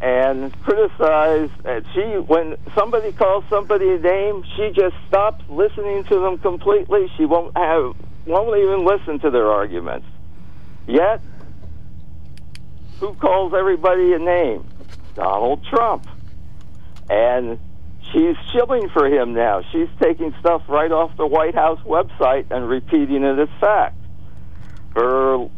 [0.00, 1.50] and criticize.
[1.64, 7.10] And she, when somebody calls somebody a name, she just stops listening to them completely.
[7.16, 7.94] She won't have,
[8.26, 10.06] won't even listen to their arguments.
[10.86, 11.20] Yet,
[12.98, 14.64] who calls everybody a name?
[15.14, 16.06] Donald Trump.
[17.08, 17.58] And
[18.12, 19.62] she's shilling for him now.
[19.72, 23.96] She's taking stuff right off the White House website and repeating it as fact.
[24.94, 25.48] Her,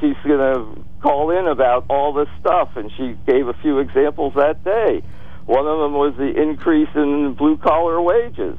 [0.00, 4.32] she's going to call in about all this stuff, and she gave a few examples
[4.34, 5.02] that day.
[5.44, 8.58] One of them was the increase in blue collar wages,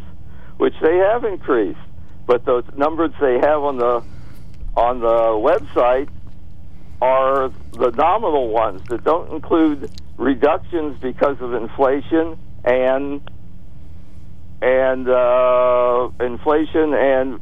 [0.58, 1.80] which they have increased,
[2.28, 4.04] but the numbers they have on the
[4.78, 6.08] on the website
[7.02, 13.28] are the nominal ones that don't include reductions because of inflation and
[14.62, 17.40] and uh, inflation and